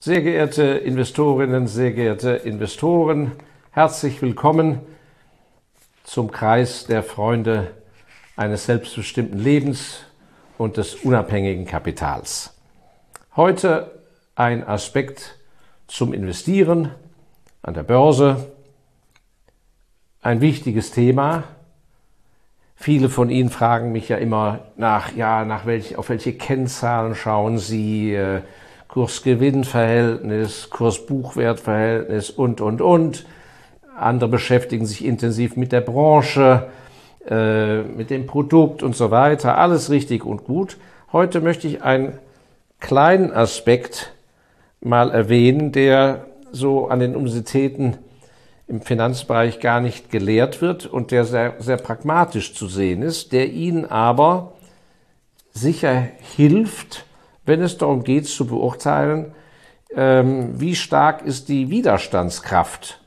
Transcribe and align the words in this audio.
Sehr 0.00 0.22
geehrte 0.22 0.62
Investorinnen, 0.62 1.66
sehr 1.66 1.90
geehrte 1.90 2.30
Investoren, 2.30 3.32
herzlich 3.72 4.22
willkommen 4.22 4.78
zum 6.04 6.30
Kreis 6.30 6.86
der 6.86 7.02
Freunde 7.02 7.74
eines 8.36 8.66
selbstbestimmten 8.66 9.40
Lebens 9.40 10.04
und 10.56 10.76
des 10.76 10.94
unabhängigen 10.94 11.66
Kapitals. 11.66 12.54
Heute 13.34 13.90
ein 14.36 14.64
Aspekt 14.64 15.36
zum 15.88 16.12
Investieren 16.12 16.92
an 17.62 17.74
der 17.74 17.82
Börse. 17.82 18.52
Ein 20.22 20.40
wichtiges 20.40 20.92
Thema. 20.92 21.42
Viele 22.76 23.08
von 23.08 23.30
Ihnen 23.30 23.50
fragen 23.50 23.90
mich 23.90 24.08
ja 24.08 24.16
immer 24.18 24.60
nach, 24.76 25.12
ja, 25.16 25.44
nach 25.44 25.66
welch, 25.66 25.96
auf 25.96 26.08
welche 26.08 26.34
Kennzahlen 26.34 27.16
schauen 27.16 27.58
Sie, 27.58 28.14
äh, 28.14 28.42
Kurs-Gewinn-Verhältnis, 28.88 30.70
Kurs-Buchwert-Verhältnis 30.70 32.30
und, 32.30 32.60
und, 32.60 32.80
und. 32.80 33.26
Andere 33.96 34.30
beschäftigen 34.30 34.86
sich 34.86 35.04
intensiv 35.04 35.56
mit 35.56 35.72
der 35.72 35.82
Branche, 35.82 36.68
äh, 37.28 37.82
mit 37.82 38.10
dem 38.10 38.26
Produkt 38.26 38.82
und 38.82 38.96
so 38.96 39.10
weiter. 39.10 39.58
Alles 39.58 39.90
richtig 39.90 40.24
und 40.24 40.44
gut. 40.44 40.78
Heute 41.12 41.40
möchte 41.40 41.68
ich 41.68 41.82
einen 41.82 42.18
kleinen 42.80 43.32
Aspekt 43.32 44.12
mal 44.80 45.10
erwähnen, 45.10 45.72
der 45.72 46.26
so 46.52 46.88
an 46.88 47.00
den 47.00 47.16
Universitäten 47.16 47.98
im 48.68 48.82
Finanzbereich 48.82 49.60
gar 49.60 49.80
nicht 49.80 50.10
gelehrt 50.10 50.60
wird 50.60 50.86
und 50.86 51.10
der 51.10 51.24
sehr, 51.24 51.54
sehr 51.58 51.78
pragmatisch 51.78 52.54
zu 52.54 52.68
sehen 52.68 53.02
ist, 53.02 53.32
der 53.32 53.50
Ihnen 53.50 53.84
aber 53.84 54.52
sicher 55.52 56.08
hilft, 56.36 57.04
wenn 57.48 57.62
es 57.62 57.78
darum 57.78 58.04
geht 58.04 58.26
zu 58.26 58.46
beurteilen, 58.46 59.34
ähm, 59.94 60.60
wie 60.60 60.76
stark 60.76 61.22
ist 61.22 61.48
die 61.48 61.70
Widerstandskraft, 61.70 63.00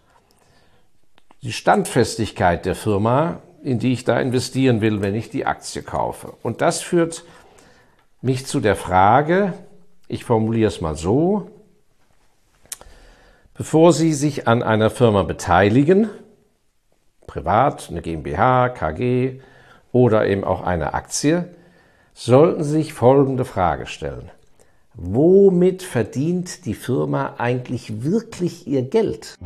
die 1.44 1.54
Standfestigkeit 1.54 2.66
der 2.66 2.76
Firma, 2.76 3.42
in 3.64 3.80
die 3.80 3.94
ich 3.94 4.04
da 4.04 4.20
investieren 4.20 4.82
will, 4.82 5.02
wenn 5.02 5.16
ich 5.16 5.30
die 5.30 5.46
Aktie 5.46 5.84
kaufe. 5.84 6.34
Und 6.42 6.62
das 6.62 6.82
führt 6.82 7.24
mich 8.22 8.46
zu 8.46 8.60
der 8.60 8.76
Frage, 8.76 9.54
ich 10.08 10.26
formuliere 10.26 10.68
es 10.68 10.82
mal 10.82 10.96
so, 10.96 11.50
bevor 13.54 13.94
Sie 13.94 14.14
sich 14.14 14.48
an 14.48 14.64
einer 14.64 14.90
Firma 14.90 15.24
beteiligen, 15.24 16.10
privat, 17.28 17.90
eine 17.90 18.02
GmbH, 18.02 18.70
KG 18.70 19.40
oder 19.92 20.26
eben 20.28 20.44
auch 20.44 20.64
eine 20.64 20.94
Aktie, 20.94 21.50
sollten 22.14 22.64
Sie 22.64 22.72
sich 22.72 22.94
folgende 22.94 23.46
Frage 23.46 23.86
stellen. 23.86 24.30
Womit 24.94 25.84
verdient 25.84 26.66
die 26.66 26.74
Firma 26.74 27.36
eigentlich 27.38 28.04
wirklich 28.04 28.68
ihr 28.68 28.84
Geld? 28.84 29.38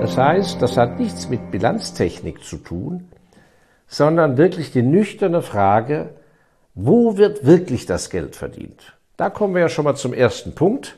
Das 0.00 0.16
heißt, 0.16 0.62
das 0.62 0.78
hat 0.78 0.98
nichts 0.98 1.28
mit 1.28 1.50
Bilanztechnik 1.50 2.42
zu 2.42 2.56
tun, 2.56 3.10
sondern 3.86 4.38
wirklich 4.38 4.72
die 4.72 4.82
nüchterne 4.82 5.42
Frage, 5.42 6.14
wo 6.74 7.18
wird 7.18 7.44
wirklich 7.44 7.84
das 7.84 8.08
Geld 8.08 8.34
verdient? 8.34 8.96
Da 9.18 9.28
kommen 9.28 9.54
wir 9.54 9.60
ja 9.60 9.68
schon 9.68 9.84
mal 9.84 9.96
zum 9.96 10.14
ersten 10.14 10.54
Punkt. 10.54 10.96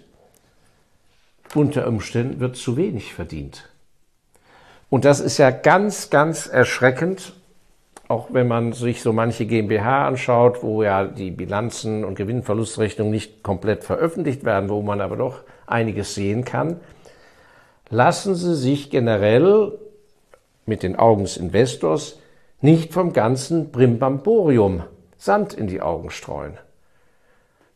Unter 1.55 1.89
Umständen 1.89 2.39
wird 2.39 2.57
zu 2.57 2.77
wenig 2.77 3.13
verdient. 3.13 3.72
Und 4.93 5.07
das 5.07 5.21
ist 5.21 5.39
ja 5.39 5.51
ganz, 5.51 6.11
ganz 6.11 6.47
erschreckend, 6.47 7.33
auch 8.09 8.29
wenn 8.31 8.47
man 8.47 8.75
sich 8.75 9.01
so 9.01 9.15
manche 9.15 9.47
GmbH 9.47 10.07
anschaut, 10.07 10.63
wo 10.63 10.83
ja 10.83 11.07
die 11.07 11.31
Bilanzen 11.31 12.05
und 12.05 12.15
Gewinnverlustrechnungen 12.15 13.11
nicht 13.11 13.43
komplett 13.43 13.85
veröffentlicht 13.85 14.45
werden, 14.45 14.69
wo 14.69 14.83
man 14.83 15.01
aber 15.01 15.17
doch 15.17 15.45
einiges 15.67 16.15
sehen 16.15 16.45
kann. 16.45 16.79
Lassen 17.89 18.35
Sie 18.35 18.55
sich 18.55 18.91
generell 18.91 19.73
mit 20.67 20.83
den 20.83 20.97
Augen 20.97 21.23
des 21.23 21.39
Investors 21.39 22.19
nicht 22.61 22.93
vom 22.93 23.15
ganzen 23.15 23.71
Brimbamborium 23.71 24.83
Sand 25.17 25.55
in 25.55 25.69
die 25.69 25.81
Augen 25.81 26.11
streuen. 26.11 26.59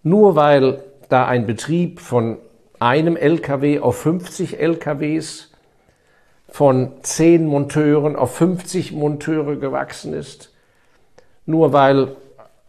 Nur 0.03 0.37
weil 0.37 0.85
da 1.09 1.27
ein 1.27 1.47
Betrieb 1.47 1.99
von 1.99 2.37
einem 2.79 3.17
LKW 3.17 3.81
auf 3.81 3.97
50 3.97 4.61
LKWs 4.61 5.56
von 6.49 6.93
10 7.03 7.47
Monteuren 7.47 8.17
auf 8.17 8.37
50 8.37 8.93
Monteure 8.93 9.57
gewachsen 9.57 10.13
ist, 10.13 10.53
nur 11.45 11.73
weil 11.73 12.17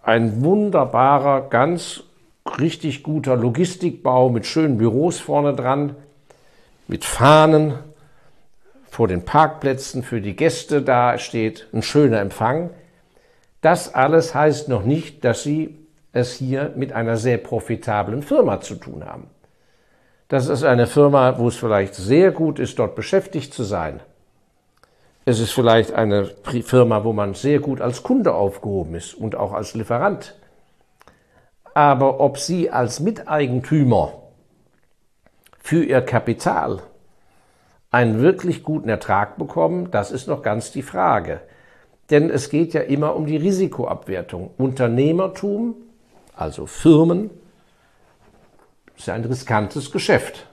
ein 0.04 0.44
wunderbarer, 0.44 1.50
ganz 1.50 2.04
richtig 2.60 3.04
guter 3.04 3.36
Logistikbau 3.36 4.30
mit 4.30 4.46
schönen 4.46 4.78
Büros 4.78 5.20
vorne 5.20 5.54
dran, 5.54 5.96
mit 6.88 7.06
Fahnen 7.06 7.74
vor 8.90 9.08
den 9.08 9.26
Parkplätzen 9.26 10.02
für 10.02 10.22
die 10.22 10.36
Gäste 10.36 10.82
da 10.82 11.18
steht, 11.18 11.68
ein 11.74 11.82
schöner 11.82 12.20
Empfang. 12.20 12.70
Das 13.62 13.94
alles 13.94 14.34
heißt 14.34 14.70
noch 14.70 14.84
nicht, 14.84 15.26
dass 15.26 15.44
Sie 15.44 15.78
es 16.14 16.34
hier 16.34 16.72
mit 16.76 16.94
einer 16.94 17.18
sehr 17.18 17.38
profitablen 17.38 18.24
Firma 18.24 18.62
zu 18.62 18.76
tun 18.76 19.06
haben. 19.06 19.30
Das 20.28 20.50
ist 20.50 20.64
eine 20.64 20.88
Firma, 20.88 21.38
wo 21.38 21.48
es 21.48 21.56
vielleicht 21.56 21.96
sehr 21.96 22.32
gut 22.32 22.60
ist, 22.60 22.80
dort 22.80 22.96
beschäftigt 22.96 23.54
zu 23.54 23.64
sein. 23.64 24.02
Es 25.24 25.40
ist 25.40 25.52
vielleicht 25.52 25.94
eine 25.94 26.26
Firma, 26.64 27.04
wo 27.04 27.14
man 27.14 27.34
sehr 27.34 27.60
gut 27.60 27.82
als 27.82 28.04
Kunde 28.04 28.34
aufgehoben 28.34 28.96
ist 28.96 29.14
und 29.14 29.36
auch 29.36 29.54
als 29.54 29.74
Lieferant. 29.74 30.36
Aber 31.74 32.20
ob 32.20 32.38
Sie 32.38 32.70
als 32.70 33.00
Miteigentümer 33.00 34.14
für 35.60 35.84
Ihr 35.84 36.02
Kapital 36.02 36.82
einen 37.92 38.22
wirklich 38.22 38.64
guten 38.64 38.90
Ertrag 38.90 39.38
bekommen, 39.38 39.92
das 39.92 40.12
ist 40.12 40.28
noch 40.28 40.42
ganz 40.42 40.72
die 40.72 40.82
Frage. 40.82 41.42
Denn 42.10 42.30
es 42.30 42.50
geht 42.50 42.74
ja 42.74 42.82
immer 42.82 43.16
um 43.16 43.26
die 43.26 43.38
Risikoabwertung. 43.38 44.52
Unternehmertum, 44.58 45.76
also 46.36 46.66
Firmen, 46.66 47.30
ist 48.98 49.08
ja 49.08 49.14
ein 49.14 49.26
riskantes 49.26 49.92
Geschäft. 49.92 50.48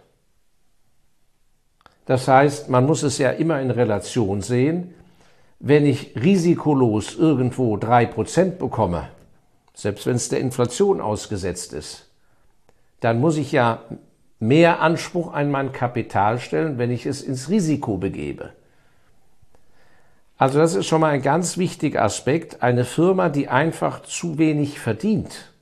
Das 2.07 2.29
heißt, 2.29 2.69
man 2.69 2.85
muss 2.87 3.03
es 3.03 3.19
ja 3.19 3.31
immer 3.31 3.61
in 3.61 3.71
Relation 3.71 4.43
sehen. 4.43 4.95
Wenn 5.59 5.87
ich 5.87 6.15
risikolos 6.17 7.15
irgendwo 7.15 7.77
drei 7.77 8.05
Prozent 8.05 8.59
bekomme, 8.59 9.09
selbst 9.73 10.07
wenn 10.07 10.17
es 10.17 10.29
der 10.29 10.41
Inflation 10.41 11.01
ausgesetzt 11.01 11.73
ist, 11.73 12.11
dann 13.01 13.21
muss 13.21 13.37
ich 13.37 13.53
ja 13.53 13.83
mehr 14.39 14.81
Anspruch 14.81 15.33
an 15.33 15.51
mein 15.51 15.73
Kapital 15.73 16.39
stellen, 16.39 16.77
wenn 16.77 16.91
ich 16.91 17.07
es 17.07 17.23
ins 17.23 17.49
Risiko 17.49 17.97
begebe. 17.97 18.53
Also 20.37 20.59
das 20.59 20.75
ist 20.75 20.87
schon 20.87 21.01
mal 21.01 21.13
ein 21.13 21.23
ganz 21.23 21.57
wichtiger 21.57 22.03
Aspekt. 22.03 22.63
Eine 22.63 22.85
Firma, 22.85 23.31
die 23.31 23.49
einfach 23.49 24.03
zu 24.03 24.37
wenig 24.37 24.81
verdient, 24.81 25.53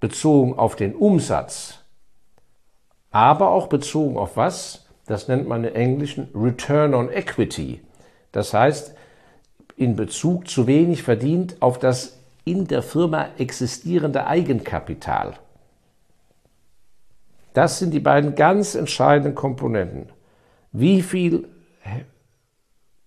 bezogen 0.00 0.58
auf 0.58 0.76
den 0.76 0.94
Umsatz, 0.94 1.80
aber 3.10 3.50
auch 3.50 3.68
bezogen 3.68 4.16
auf 4.16 4.36
was? 4.36 4.86
Das 5.06 5.28
nennt 5.28 5.48
man 5.48 5.64
im 5.64 5.74
Englischen 5.74 6.28
Return 6.34 6.94
on 6.94 7.10
Equity. 7.10 7.80
Das 8.32 8.52
heißt, 8.52 8.94
in 9.76 9.96
Bezug 9.96 10.48
zu 10.48 10.66
wenig 10.66 11.02
verdient 11.02 11.56
auf 11.60 11.78
das 11.78 12.18
in 12.44 12.66
der 12.66 12.82
Firma 12.82 13.28
existierende 13.38 14.26
Eigenkapital. 14.26 15.34
Das 17.52 17.78
sind 17.78 17.92
die 17.92 18.00
beiden 18.00 18.34
ganz 18.34 18.74
entscheidenden 18.74 19.34
Komponenten. 19.34 20.10
Wie 20.72 21.00
viel 21.00 21.48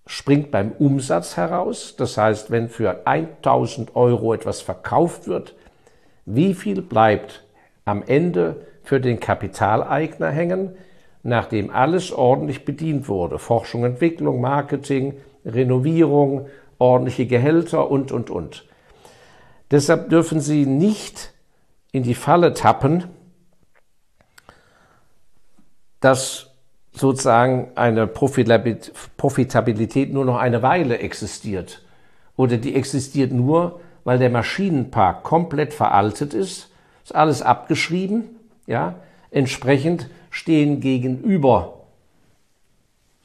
springt 0.08 0.50
beim 0.50 0.72
Umsatz 0.72 1.38
heraus? 1.38 1.96
Das 1.98 2.18
heißt, 2.18 2.50
wenn 2.50 2.68
für 2.68 3.06
1000 3.06 3.96
Euro 3.96 4.34
etwas 4.34 4.62
verkauft 4.62 5.28
wird, 5.28 5.56
wie 6.32 6.54
viel 6.54 6.84
bleibt 6.84 7.44
am 7.86 8.04
Ende 8.06 8.68
für 8.84 9.02
den 9.02 9.20
Kapitaleigner 9.20 10.30
hängen, 10.30 10.76
nachdem 11.24 11.72
alles 11.72 12.12
ordentlich 12.12 12.66
bedient 12.66 13.08
wurde? 13.08 13.40
Forschung, 13.40 13.84
Entwicklung, 13.84 14.40
Marketing, 14.40 15.16
Renovierung, 15.44 16.46
ordentliche 16.78 17.26
Gehälter 17.26 17.90
und, 17.90 18.12
und, 18.12 18.30
und. 18.30 18.68
Deshalb 19.72 20.10
dürfen 20.10 20.40
Sie 20.40 20.68
nicht 20.68 21.34
in 21.92 22.04
die 22.04 22.14
Falle 22.14 22.54
tappen, 22.54 23.06
dass 26.00 26.52
sozusagen 26.92 27.72
eine 27.74 28.06
Profitabilität 28.06 30.14
nur 30.14 30.26
noch 30.26 30.38
eine 30.38 30.62
Weile 30.62 31.00
existiert 31.00 31.82
oder 32.36 32.58
die 32.58 32.76
existiert 32.76 33.32
nur, 33.32 33.82
weil 34.10 34.18
der 34.18 34.32
Maschinenpark 34.32 35.22
komplett 35.22 35.72
veraltet 35.72 36.34
ist, 36.34 36.72
ist 37.04 37.14
alles 37.14 37.44
abgeschrieben, 37.44 38.24
ja, 38.66 38.96
entsprechend 39.30 40.10
stehen 40.32 40.80
gegenüber 40.80 41.84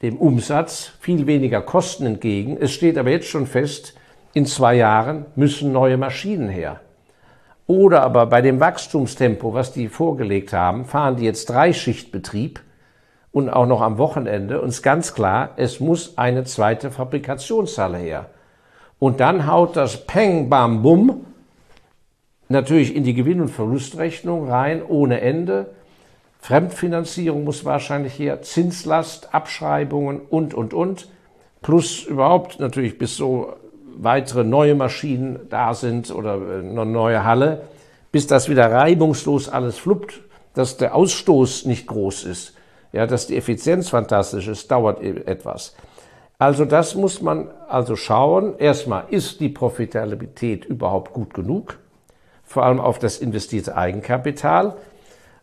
dem 0.03 0.17
Umsatz 0.17 0.91
viel 0.99 1.25
weniger 1.25 1.63
Kosten 1.63 2.05
entgegen. 2.05 2.55
Es 2.61 2.71
steht 2.71 2.99
aber 2.99 3.09
jetzt 3.09 3.27
schon 3.27 3.47
fest, 3.47 3.95
in 4.35 4.45
zwei 4.45 4.75
Jahren 4.75 5.25
müssen 5.35 5.71
neue 5.71 5.97
Maschinen 5.97 6.49
her. 6.49 6.81
Oder 7.65 8.03
aber 8.03 8.27
bei 8.27 8.43
dem 8.43 8.59
Wachstumstempo, 8.59 9.55
was 9.55 9.73
die 9.73 9.87
vorgelegt 9.87 10.53
haben, 10.53 10.85
fahren 10.85 11.15
die 11.15 11.25
jetzt 11.25 11.49
Dreischichtbetrieb 11.49 12.61
und 13.31 13.49
auch 13.49 13.65
noch 13.65 13.81
am 13.81 13.97
Wochenende. 13.97 14.61
Und 14.61 14.69
es 14.69 14.75
ist 14.75 14.83
ganz 14.83 15.15
klar, 15.15 15.49
es 15.55 15.79
muss 15.79 16.19
eine 16.19 16.43
zweite 16.43 16.91
Fabrikationshalle 16.91 17.97
her. 17.97 18.29
Und 18.99 19.19
dann 19.19 19.47
haut 19.47 19.75
das 19.75 20.05
Peng, 20.05 20.49
Bam, 20.49 20.81
Bum 20.81 21.25
natürlich 22.47 22.95
in 22.95 23.03
die 23.03 23.13
Gewinn- 23.13 23.41
und 23.41 23.49
Verlustrechnung 23.49 24.49
rein, 24.49 24.83
ohne 24.87 25.21
Ende. 25.21 25.71
Fremdfinanzierung 26.39 27.43
muss 27.43 27.65
wahrscheinlich 27.65 28.19
her, 28.19 28.41
Zinslast, 28.41 29.33
Abschreibungen 29.33 30.21
und, 30.21 30.53
und, 30.53 30.73
und. 30.73 31.09
Plus 31.61 32.03
überhaupt 32.03 32.59
natürlich 32.59 32.99
bis 32.99 33.17
so 33.17 33.53
weitere 33.97 34.43
neue 34.43 34.75
Maschinen 34.75 35.39
da 35.49 35.73
sind 35.73 36.11
oder 36.11 36.33
eine 36.33 36.85
neue 36.85 37.23
Halle, 37.23 37.63
bis 38.11 38.27
das 38.27 38.49
wieder 38.49 38.71
reibungslos 38.71 39.49
alles 39.49 39.79
fluppt, 39.79 40.21
dass 40.53 40.77
der 40.77 40.93
Ausstoß 40.93 41.65
nicht 41.65 41.87
groß 41.87 42.25
ist, 42.25 42.53
ja, 42.93 43.07
dass 43.07 43.27
die 43.27 43.35
Effizienz 43.35 43.89
fantastisch 43.89 44.47
ist, 44.47 44.69
dauert 44.69 45.01
e-, 45.01 45.23
etwas. 45.25 45.75
Also 46.37 46.65
das 46.65 46.95
muss 46.95 47.21
man 47.21 47.49
also 47.69 47.95
schauen. 47.95 48.57
Erstmal, 48.57 49.05
ist 49.09 49.39
die 49.39 49.49
Profitabilität 49.49 50.65
überhaupt 50.65 51.13
gut 51.13 51.33
genug? 51.33 51.79
Vor 52.43 52.63
allem 52.63 52.79
auf 52.79 52.99
das 52.99 53.17
investierte 53.17 53.75
Eigenkapital. 53.75 54.75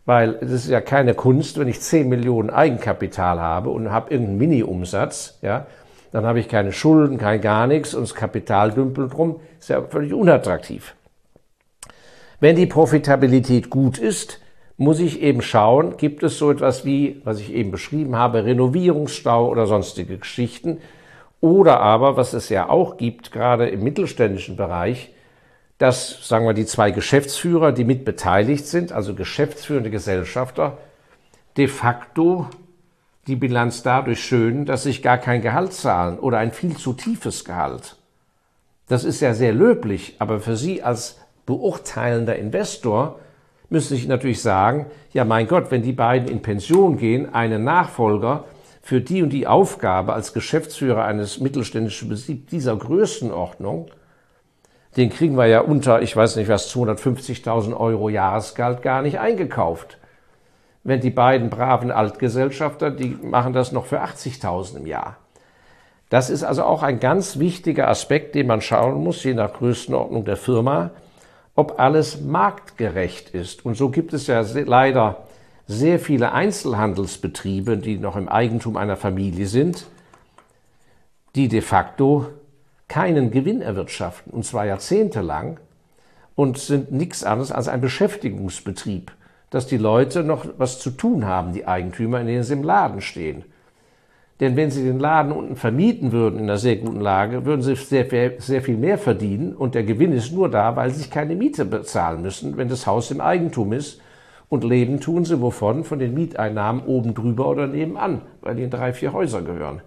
Weil 0.05 0.37
es 0.41 0.51
ist 0.51 0.69
ja 0.69 0.81
keine 0.81 1.13
Kunst, 1.13 1.57
wenn 1.57 1.67
ich 1.67 1.79
10 1.79 2.09
Millionen 2.09 2.49
Eigenkapital 2.49 3.39
habe 3.39 3.69
und 3.69 3.89
habe 3.89 4.11
irgendeinen 4.11 4.37
Mini-Umsatz, 4.37 5.39
ja, 5.41 5.65
dann 6.11 6.25
habe 6.25 6.39
ich 6.39 6.49
keine 6.49 6.73
Schulden, 6.73 7.17
kein 7.17 7.39
gar 7.39 7.67
nichts 7.67 7.93
und 7.93 8.03
das 8.03 8.13
Kapital 8.13 8.71
dümpelt 8.71 9.17
rum, 9.17 9.39
ist 9.59 9.69
ja 9.69 9.81
völlig 9.81 10.13
unattraktiv. 10.13 10.93
Wenn 12.41 12.57
die 12.57 12.65
Profitabilität 12.65 13.69
gut 13.69 13.97
ist, 13.97 14.41
muss 14.77 14.99
ich 14.99 15.21
eben 15.21 15.41
schauen, 15.41 15.97
gibt 15.97 16.23
es 16.23 16.37
so 16.37 16.51
etwas 16.51 16.85
wie, 16.85 17.21
was 17.23 17.39
ich 17.39 17.53
eben 17.53 17.71
beschrieben 17.71 18.15
habe, 18.15 18.45
Renovierungsstau 18.45 19.47
oder 19.49 19.67
sonstige 19.67 20.17
Geschichten. 20.17 20.79
Oder 21.41 21.79
aber, 21.81 22.15
was 22.17 22.33
es 22.33 22.49
ja 22.49 22.69
auch 22.69 22.97
gibt, 22.97 23.31
gerade 23.31 23.67
im 23.67 23.83
mittelständischen 23.83 24.55
Bereich, 24.55 25.13
dass, 25.77 26.27
sagen 26.27 26.45
wir, 26.45 26.53
die 26.53 26.65
zwei 26.65 26.91
Geschäftsführer, 26.91 27.71
die 27.71 27.83
mit 27.83 28.05
beteiligt 28.05 28.65
sind, 28.65 28.91
also 28.91 29.13
geschäftsführende 29.13 29.89
Gesellschafter, 29.89 30.77
de 31.57 31.67
facto 31.67 32.47
die 33.27 33.35
Bilanz 33.35 33.83
dadurch 33.83 34.23
schön, 34.23 34.65
dass 34.65 34.83
sich 34.83 35.01
gar 35.01 35.17
kein 35.17 35.41
Gehalt 35.41 35.73
zahlen 35.73 36.19
oder 36.19 36.39
ein 36.39 36.51
viel 36.51 36.75
zu 36.75 36.93
tiefes 36.93 37.45
Gehalt. 37.45 37.95
Das 38.87 39.03
ist 39.03 39.21
ja 39.21 39.33
sehr 39.33 39.53
löblich, 39.53 40.15
aber 40.19 40.39
für 40.39 40.57
Sie 40.57 40.83
als 40.83 41.19
beurteilender 41.45 42.35
Investor 42.35 43.19
müsste 43.73 43.95
ich 43.95 44.07
natürlich 44.07 44.41
sagen, 44.41 44.85
ja 45.13 45.25
mein 45.25 45.47
Gott, 45.47 45.71
wenn 45.71 45.81
die 45.81 45.93
beiden 45.93 46.29
in 46.29 46.43
Pension 46.43 46.95
gehen, 46.95 47.33
einen 47.33 47.63
Nachfolger 47.63 48.45
für 48.83 49.01
die 49.01 49.23
und 49.23 49.31
die 49.31 49.47
Aufgabe 49.47 50.13
als 50.13 50.31
Geschäftsführer 50.31 51.03
eines 51.05 51.39
mittelständischen 51.39 52.07
Betriebs 52.07 52.51
dieser 52.51 52.75
Größenordnung, 52.75 53.87
den 54.95 55.09
kriegen 55.09 55.35
wir 55.35 55.47
ja 55.47 55.61
unter, 55.61 56.03
ich 56.03 56.15
weiß 56.15 56.35
nicht 56.35 56.49
was, 56.49 56.71
250.000 56.71 57.75
Euro 57.75 58.09
Jahresgehalt 58.09 58.83
gar 58.83 59.01
nicht 59.01 59.19
eingekauft. 59.19 59.97
Wenn 60.83 61.01
die 61.01 61.09
beiden 61.09 61.49
braven 61.49 61.89
Altgesellschafter, 61.89 62.91
die 62.91 63.17
machen 63.23 63.53
das 63.53 63.71
noch 63.71 63.87
für 63.87 64.03
80.000 64.03 64.77
im 64.77 64.85
Jahr. 64.85 65.17
Das 66.09 66.29
ist 66.29 66.43
also 66.43 66.61
auch 66.63 66.83
ein 66.83 66.99
ganz 66.99 67.39
wichtiger 67.39 67.87
Aspekt, 67.87 68.35
den 68.35 68.45
man 68.45 68.61
schauen 68.61 69.03
muss, 69.03 69.23
je 69.23 69.33
nach 69.33 69.51
Größenordnung 69.51 70.25
der 70.25 70.37
Firma, 70.37 70.91
ob 71.55 71.79
alles 71.79 72.21
marktgerecht 72.21 73.29
ist. 73.29 73.65
Und 73.65 73.75
so 73.75 73.89
gibt 73.89 74.13
es 74.13 74.27
ja 74.27 74.41
leider 74.41 75.27
sehr 75.67 75.99
viele 75.99 76.31
Einzelhandelsbetriebe, 76.31 77.77
die 77.77 77.97
noch 77.97 78.15
im 78.15 78.27
Eigentum 78.27 78.75
einer 78.75 78.97
Familie 78.97 79.47
sind, 79.47 79.85
die 81.35 81.47
de 81.47 81.61
facto 81.61 82.27
keinen 82.87 83.31
Gewinn 83.31 83.61
erwirtschaften, 83.61 84.33
und 84.33 84.45
zwar 84.45 84.65
jahrzehntelang, 84.65 85.59
und 86.35 86.57
sind 86.57 86.91
nichts 86.91 87.23
anderes 87.23 87.51
als 87.51 87.67
ein 87.67 87.81
Beschäftigungsbetrieb, 87.81 89.11
dass 89.49 89.67
die 89.67 89.77
Leute 89.77 90.23
noch 90.23 90.45
was 90.57 90.79
zu 90.79 90.89
tun 90.89 91.25
haben, 91.25 91.53
die 91.53 91.67
Eigentümer, 91.67 92.19
in 92.21 92.27
denen 92.27 92.43
sie 92.43 92.53
im 92.53 92.63
Laden 92.63 93.01
stehen. 93.01 93.45
Denn 94.43 94.57
wenn 94.57 94.71
sie 94.71 94.83
den 94.83 94.99
Laden 94.99 95.31
unten 95.31 95.55
vermieten 95.55 96.11
würden 96.11 96.37
in 96.37 96.43
einer 96.43 96.57
sehr 96.57 96.75
guten 96.75 96.99
Lage, 96.99 97.45
würden 97.45 97.61
sie 97.61 97.77
sehr, 97.77 98.05
sehr 98.39 98.61
viel 98.61 98.75
mehr 98.75 98.97
verdienen 98.97 99.55
und 99.55 99.73
der 99.73 99.83
Gewinn 99.83 100.11
ist 100.11 100.33
nur 100.33 100.49
da, 100.49 100.75
weil 100.75 100.89
sie 100.89 100.97
sich 100.97 101.09
keine 101.09 101.33
Miete 101.33 101.63
bezahlen 101.63 102.21
müssen, 102.21 102.57
wenn 102.57 102.67
das 102.67 102.85
Haus 102.85 103.09
im 103.09 103.21
Eigentum 103.21 103.71
ist. 103.71 104.01
Und 104.49 104.65
leben 104.65 104.99
tun 104.99 105.23
sie 105.23 105.41
wovon? 105.41 105.85
Von 105.85 105.99
den 105.99 106.13
Mieteinnahmen 106.13 106.83
oben 106.83 107.13
drüber 107.13 107.47
oder 107.47 107.67
nebenan, 107.67 108.23
weil 108.41 108.55
die 108.55 108.63
in 108.63 108.69
drei, 108.69 108.91
vier 108.91 109.13
Häuser 109.13 109.43
gehören. 109.43 109.81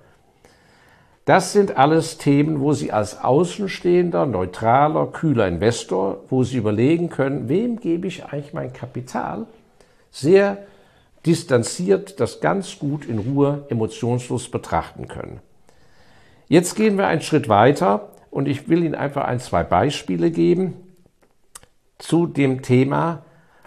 Das 1.26 1.52
sind 1.52 1.76
alles 1.76 2.16
Themen, 2.16 2.60
wo 2.60 2.72
Sie 2.72 2.92
als 2.92 3.22
außenstehender, 3.22 4.24
neutraler, 4.24 5.08
kühler 5.08 5.48
Investor, 5.48 6.20
wo 6.30 6.44
Sie 6.44 6.56
überlegen 6.56 7.10
können, 7.10 7.50
wem 7.50 7.78
gebe 7.78 8.06
ich 8.06 8.24
eigentlich 8.24 8.54
mein 8.54 8.72
Kapital, 8.72 9.44
sehr 10.10 10.56
distanziert 11.26 12.20
das 12.20 12.40
ganz 12.40 12.78
gut 12.78 13.04
in 13.04 13.18
Ruhe 13.18 13.66
emotionslos 13.68 14.48
betrachten 14.50 15.08
können. 15.08 15.40
Jetzt 16.48 16.76
gehen 16.76 16.96
wir 16.96 17.08
einen 17.08 17.22
Schritt 17.22 17.48
weiter 17.48 18.12
und 18.30 18.46
ich 18.46 18.68
will 18.68 18.84
Ihnen 18.84 18.94
einfach 18.94 19.24
ein, 19.24 19.40
zwei 19.40 19.64
Beispiele 19.64 20.30
geben 20.30 20.74
zu 21.98 22.26
dem 22.26 22.62
Thema, 22.62 23.24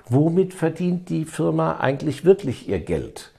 womit 0.07 0.53
verdient 0.53 1.09
die 1.09 1.25
Firma 1.25 1.77
eigentlich 1.79 2.23
wirklich 2.23 2.69
ihr 2.69 2.79
Geld? 2.79 3.33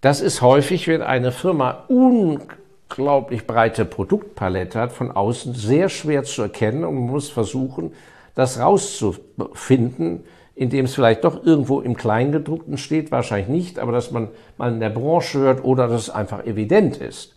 Das 0.00 0.20
ist 0.20 0.42
häufig, 0.42 0.88
wenn 0.88 1.02
eine 1.02 1.32
Firma 1.32 1.84
un 1.88 2.40
unglaublich 2.88 3.46
breite 3.46 3.84
Produktpalette 3.84 4.78
hat, 4.78 4.92
von 4.92 5.10
außen 5.10 5.54
sehr 5.54 5.88
schwer 5.88 6.24
zu 6.24 6.42
erkennen 6.42 6.84
und 6.84 6.94
man 6.94 7.06
muss 7.06 7.28
versuchen, 7.28 7.92
das 8.34 8.60
rauszufinden, 8.60 10.24
indem 10.56 10.86
es 10.86 10.94
vielleicht 10.94 11.22
doch 11.22 11.44
irgendwo 11.44 11.80
im 11.80 11.96
Kleingedruckten 11.96 12.78
steht, 12.78 13.12
wahrscheinlich 13.12 13.48
nicht, 13.48 13.78
aber 13.78 13.92
dass 13.92 14.10
man 14.10 14.28
mal 14.56 14.72
in 14.72 14.80
der 14.80 14.88
Branche 14.90 15.38
hört 15.38 15.62
oder 15.62 15.86
dass 15.86 16.02
es 16.02 16.10
einfach 16.10 16.44
evident 16.44 16.96
ist. 16.96 17.34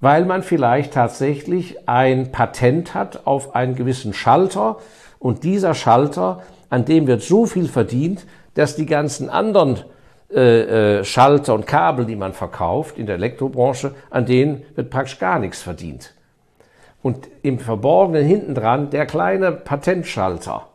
Weil 0.00 0.24
man 0.24 0.42
vielleicht 0.42 0.92
tatsächlich 0.92 1.88
ein 1.88 2.32
Patent 2.32 2.94
hat 2.94 3.26
auf 3.26 3.54
einen 3.54 3.76
gewissen 3.76 4.12
Schalter 4.12 4.78
und 5.20 5.44
dieser 5.44 5.74
Schalter, 5.74 6.42
an 6.70 6.84
dem 6.84 7.06
wird 7.06 7.22
so 7.22 7.46
viel 7.46 7.68
verdient, 7.68 8.26
dass 8.54 8.74
die 8.74 8.86
ganzen 8.86 9.30
anderen 9.30 9.78
äh, 10.34 10.98
äh, 10.98 11.04
Schalter 11.04 11.54
und 11.54 11.68
Kabel, 11.68 12.04
die 12.04 12.16
man 12.16 12.32
verkauft 12.32 12.98
in 12.98 13.06
der 13.06 13.14
Elektrobranche, 13.14 13.94
an 14.10 14.26
denen 14.26 14.64
wird 14.74 14.90
praktisch 14.90 15.20
gar 15.20 15.38
nichts 15.38 15.62
verdient. 15.62 16.14
Und 17.02 17.28
im 17.42 17.60
Verborgenen 17.60 18.24
hinten 18.24 18.54
dran 18.56 18.90
der 18.90 19.06
kleine 19.06 19.52
Patentschalter, 19.52 20.69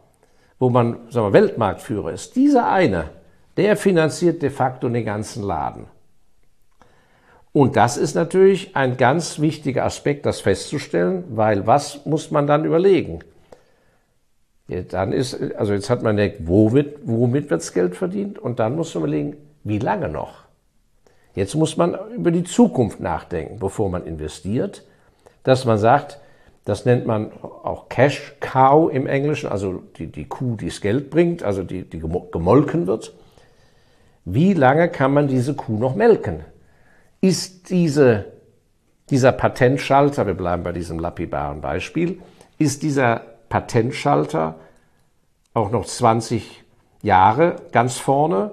wo 0.60 0.70
man 0.70 0.98
sagen 1.10 1.28
wir, 1.28 1.34
Weltmarktführer 1.34 2.12
ist, 2.12 2.36
dieser 2.36 2.70
eine, 2.70 3.10
der 3.58 3.78
finanziert 3.78 4.42
de 4.42 4.50
facto 4.50 4.90
den 4.90 5.06
ganzen 5.06 5.44
Laden. 5.44 5.88
Und 7.54 7.78
das 7.78 7.96
ist 7.96 8.16
natürlich 8.16 8.76
ein 8.76 8.98
ganz 8.98 9.40
wichtiger 9.40 9.86
Aspekt, 9.86 10.26
das 10.26 10.42
festzustellen, 10.42 11.24
weil 11.30 11.66
was 11.66 12.06
muss 12.06 12.30
man 12.30 12.48
dann 12.48 12.66
überlegen? 12.66 13.20
Ja, 14.68 14.82
dann 14.82 15.14
ist, 15.14 15.40
also 15.56 15.74
jetzt 15.74 15.90
hat 15.90 16.04
man 16.04 16.18
denkt, 16.18 16.40
womit 16.48 17.08
wird 17.08 17.52
das 17.52 17.72
Geld 17.72 17.96
verdient? 17.96 18.40
Und 18.40 18.60
dann 18.60 18.76
muss 18.76 18.94
man 18.94 19.04
überlegen, 19.04 19.38
wie 19.64 19.80
lange 19.80 20.10
noch? 20.10 20.44
Jetzt 21.34 21.56
muss 21.56 21.78
man 21.78 21.98
über 22.16 22.32
die 22.32 22.44
Zukunft 22.44 23.00
nachdenken, 23.00 23.60
bevor 23.60 23.90
man 23.90 24.06
investiert, 24.06 24.84
dass 25.44 25.66
man 25.66 25.78
sagt, 25.78 26.20
das 26.66 26.86
nennt 26.86 27.06
man 27.06 27.32
auch 27.42 27.90
Cash 27.90 28.36
Cow 28.40 28.92
im 28.92 29.08
Englischen, 29.08 29.50
also 29.50 29.84
die, 29.98 30.08
die 30.08 30.26
Kuh, 30.26 30.56
die 30.56 30.68
das 30.68 30.82
Geld 30.82 31.10
bringt, 31.12 31.44
also 31.44 31.64
die, 31.64 31.84
die 31.84 32.00
gemolken 32.00 32.88
wird. 32.88 33.14
Wie 34.26 34.54
lange 34.54 34.90
kann 34.90 35.14
man 35.14 35.28
diese 35.28 35.54
Kuh 35.54 35.78
noch 35.78 35.96
melken? 35.96 36.44
Ist 37.22 37.70
diese, 37.70 38.26
dieser 39.12 39.32
Patentschalter, 39.32 40.26
wir 40.26 40.34
bleiben 40.34 40.64
bei 40.64 40.72
diesem 40.72 41.00
lapidaren 41.00 41.62
Beispiel, 41.62 42.20
ist 42.58 42.82
dieser 42.82 43.22
Patentschalter 43.50 44.56
auch 45.54 45.70
noch 45.70 45.86
20 45.86 46.64
Jahre 47.04 47.58
ganz 47.72 47.98
vorne 47.98 48.52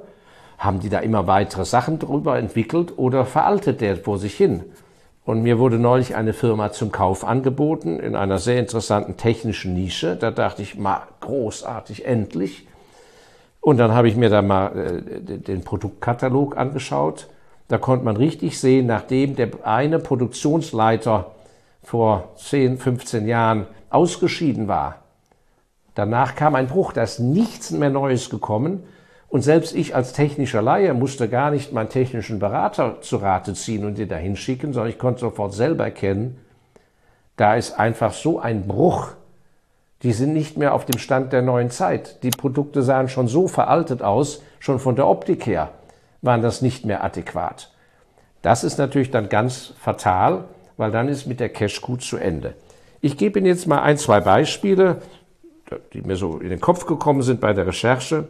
haben 0.62 0.78
die 0.78 0.88
da 0.88 1.00
immer 1.00 1.26
weitere 1.26 1.64
Sachen 1.64 1.98
drüber 1.98 2.38
entwickelt 2.38 2.96
oder 2.96 3.26
veraltet 3.26 3.80
der 3.80 3.96
vor 3.96 4.18
sich 4.18 4.34
hin? 4.34 4.62
Und 5.24 5.42
mir 5.42 5.58
wurde 5.58 5.78
neulich 5.78 6.16
eine 6.16 6.32
Firma 6.32 6.72
zum 6.72 6.90
Kauf 6.90 7.24
angeboten 7.24 8.00
in 8.00 8.16
einer 8.16 8.38
sehr 8.38 8.58
interessanten 8.58 9.16
technischen 9.16 9.74
Nische. 9.74 10.16
Da 10.16 10.30
dachte 10.30 10.62
ich, 10.62 10.76
mal 10.76 11.02
großartig, 11.20 12.04
endlich. 12.04 12.66
Und 13.60 13.78
dann 13.78 13.92
habe 13.92 14.08
ich 14.08 14.16
mir 14.16 14.30
da 14.30 14.42
mal 14.42 14.76
äh, 14.76 15.38
den 15.38 15.62
Produktkatalog 15.62 16.56
angeschaut. 16.56 17.28
Da 17.68 17.78
konnte 17.78 18.04
man 18.04 18.16
richtig 18.16 18.58
sehen, 18.58 18.86
nachdem 18.86 19.36
der 19.36 19.50
eine 19.62 20.00
Produktionsleiter 20.00 21.30
vor 21.82 22.30
10, 22.36 22.78
15 22.78 23.28
Jahren 23.28 23.66
ausgeschieden 23.90 24.66
war, 24.66 25.02
Danach 25.94 26.34
kam 26.36 26.54
ein 26.54 26.68
Bruch, 26.68 26.92
da 26.92 27.02
ist 27.02 27.18
nichts 27.18 27.70
mehr 27.70 27.90
Neues 27.90 28.30
gekommen. 28.30 28.82
Und 29.32 29.40
selbst 29.40 29.74
ich 29.74 29.96
als 29.96 30.12
technischer 30.12 30.60
Laie 30.60 30.92
musste 30.92 31.26
gar 31.26 31.50
nicht 31.50 31.72
meinen 31.72 31.88
technischen 31.88 32.38
Berater 32.38 33.00
zu 33.00 33.16
Rate 33.16 33.54
ziehen 33.54 33.86
und 33.86 33.98
ihn 33.98 34.10
dahin 34.10 34.36
schicken, 34.36 34.74
sondern 34.74 34.90
ich 34.90 34.98
konnte 34.98 35.20
sofort 35.20 35.54
selber 35.54 35.84
erkennen, 35.84 36.38
da 37.38 37.54
ist 37.54 37.78
einfach 37.80 38.12
so 38.12 38.40
ein 38.40 38.66
Bruch. 38.66 39.12
Die 40.02 40.12
sind 40.12 40.34
nicht 40.34 40.58
mehr 40.58 40.74
auf 40.74 40.84
dem 40.84 40.98
Stand 40.98 41.32
der 41.32 41.40
neuen 41.40 41.70
Zeit. 41.70 42.22
Die 42.22 42.28
Produkte 42.28 42.82
sahen 42.82 43.08
schon 43.08 43.26
so 43.26 43.48
veraltet 43.48 44.02
aus, 44.02 44.42
schon 44.58 44.78
von 44.78 44.96
der 44.96 45.08
Optik 45.08 45.46
her 45.46 45.70
waren 46.20 46.42
das 46.42 46.60
nicht 46.60 46.84
mehr 46.84 47.02
adäquat. 47.02 47.72
Das 48.42 48.64
ist 48.64 48.76
natürlich 48.76 49.10
dann 49.10 49.30
ganz 49.30 49.72
fatal, 49.80 50.44
weil 50.76 50.90
dann 50.90 51.08
ist 51.08 51.24
mit 51.24 51.40
der 51.40 51.48
Cash 51.48 51.80
gut 51.80 52.02
zu 52.02 52.18
Ende. 52.18 52.52
Ich 53.00 53.16
gebe 53.16 53.38
Ihnen 53.38 53.46
jetzt 53.46 53.66
mal 53.66 53.80
ein, 53.80 53.96
zwei 53.96 54.20
Beispiele, 54.20 55.00
die 55.94 56.02
mir 56.02 56.16
so 56.16 56.36
in 56.36 56.50
den 56.50 56.60
Kopf 56.60 56.84
gekommen 56.84 57.22
sind 57.22 57.40
bei 57.40 57.54
der 57.54 57.66
Recherche. 57.66 58.28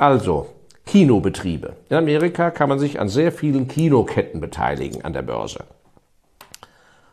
Also, 0.00 0.46
Kinobetriebe. 0.86 1.76
In 1.90 1.96
Amerika 1.98 2.50
kann 2.50 2.70
man 2.70 2.78
sich 2.78 2.98
an 2.98 3.10
sehr 3.10 3.32
vielen 3.32 3.68
Kinoketten 3.68 4.40
beteiligen 4.40 5.04
an 5.04 5.12
der 5.12 5.20
Börse. 5.20 5.64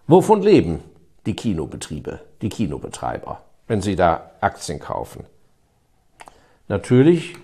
Wovon 0.07 0.41
leben 0.41 0.79
die 1.25 1.35
Kinobetriebe, 1.35 2.21
die 2.41 2.47
Kinobetreiber, 2.47 3.41
wenn 3.67 3.81
sie 3.81 3.97
da 3.97 4.31
Aktien 4.39 4.79
kaufen? 4.79 5.25
Natürlich 6.69 7.35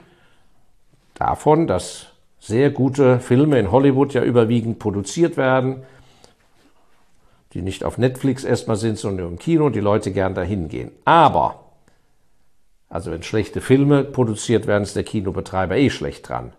davon, 1.14 1.68
dass 1.68 2.08
sehr 2.40 2.70
gute 2.70 3.20
Filme 3.20 3.60
in 3.60 3.70
Hollywood 3.70 4.14
ja 4.14 4.24
überwiegend 4.24 4.80
produziert 4.80 5.36
werden, 5.36 5.84
die 7.52 7.62
nicht 7.62 7.84
auf 7.84 7.98
Netflix 7.98 8.46
erstmal 8.46 8.78
sind, 8.78 8.98
sondern 8.98 9.28
im 9.28 9.40
Kino 9.40 9.66
und 9.66 9.76
die 9.76 9.82
Leute 9.82 10.14
gern 10.14 10.36
dahin 10.36 10.70
gehen. 10.70 10.94
Aber, 11.04 11.63
also 12.94 13.10
wenn 13.10 13.24
schlechte 13.24 13.60
Filme 13.60 14.04
produziert 14.04 14.68
werden, 14.68 14.84
ist 14.84 14.96
der 14.96 15.04
Kinobetreiber 15.04 15.76
eh 15.76 15.90
schlecht 15.90 16.30
dran. 16.30 16.54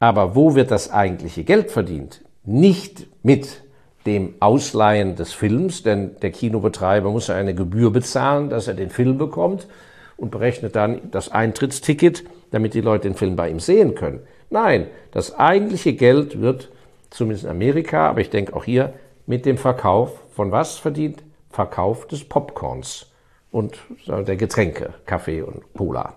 Aber 0.00 0.34
wo 0.34 0.56
wird 0.56 0.72
das 0.72 0.90
eigentliche 0.90 1.44
Geld 1.44 1.70
verdient? 1.70 2.22
Nicht 2.42 3.06
mit 3.22 3.62
dem 4.04 4.34
Ausleihen 4.40 5.14
des 5.14 5.32
Films, 5.32 5.84
denn 5.84 6.16
der 6.22 6.32
Kinobetreiber 6.32 7.12
muss 7.12 7.28
ja 7.28 7.36
eine 7.36 7.54
Gebühr 7.54 7.92
bezahlen, 7.92 8.50
dass 8.50 8.66
er 8.66 8.74
den 8.74 8.90
Film 8.90 9.16
bekommt 9.16 9.68
und 10.16 10.32
berechnet 10.32 10.74
dann 10.74 11.02
das 11.12 11.30
Eintrittsticket, 11.30 12.24
damit 12.50 12.74
die 12.74 12.80
Leute 12.80 13.06
den 13.06 13.14
Film 13.14 13.36
bei 13.36 13.48
ihm 13.48 13.60
sehen 13.60 13.94
können. 13.94 14.22
Nein, 14.50 14.88
das 15.12 15.38
eigentliche 15.38 15.92
Geld 15.92 16.40
wird, 16.40 16.68
zumindest 17.10 17.44
in 17.44 17.50
Amerika, 17.50 18.08
aber 18.08 18.22
ich 18.22 18.30
denke 18.30 18.56
auch 18.56 18.64
hier, 18.64 18.92
mit 19.24 19.46
dem 19.46 19.56
Verkauf 19.56 20.20
von 20.34 20.50
was 20.50 20.78
verdient? 20.78 21.22
Verkauf 21.48 22.08
des 22.08 22.24
Popcorns 22.24 23.09
und 23.50 23.78
der 24.06 24.36
Getränke, 24.36 24.94
Kaffee 25.06 25.42
und 25.42 25.62
Cola, 25.74 26.14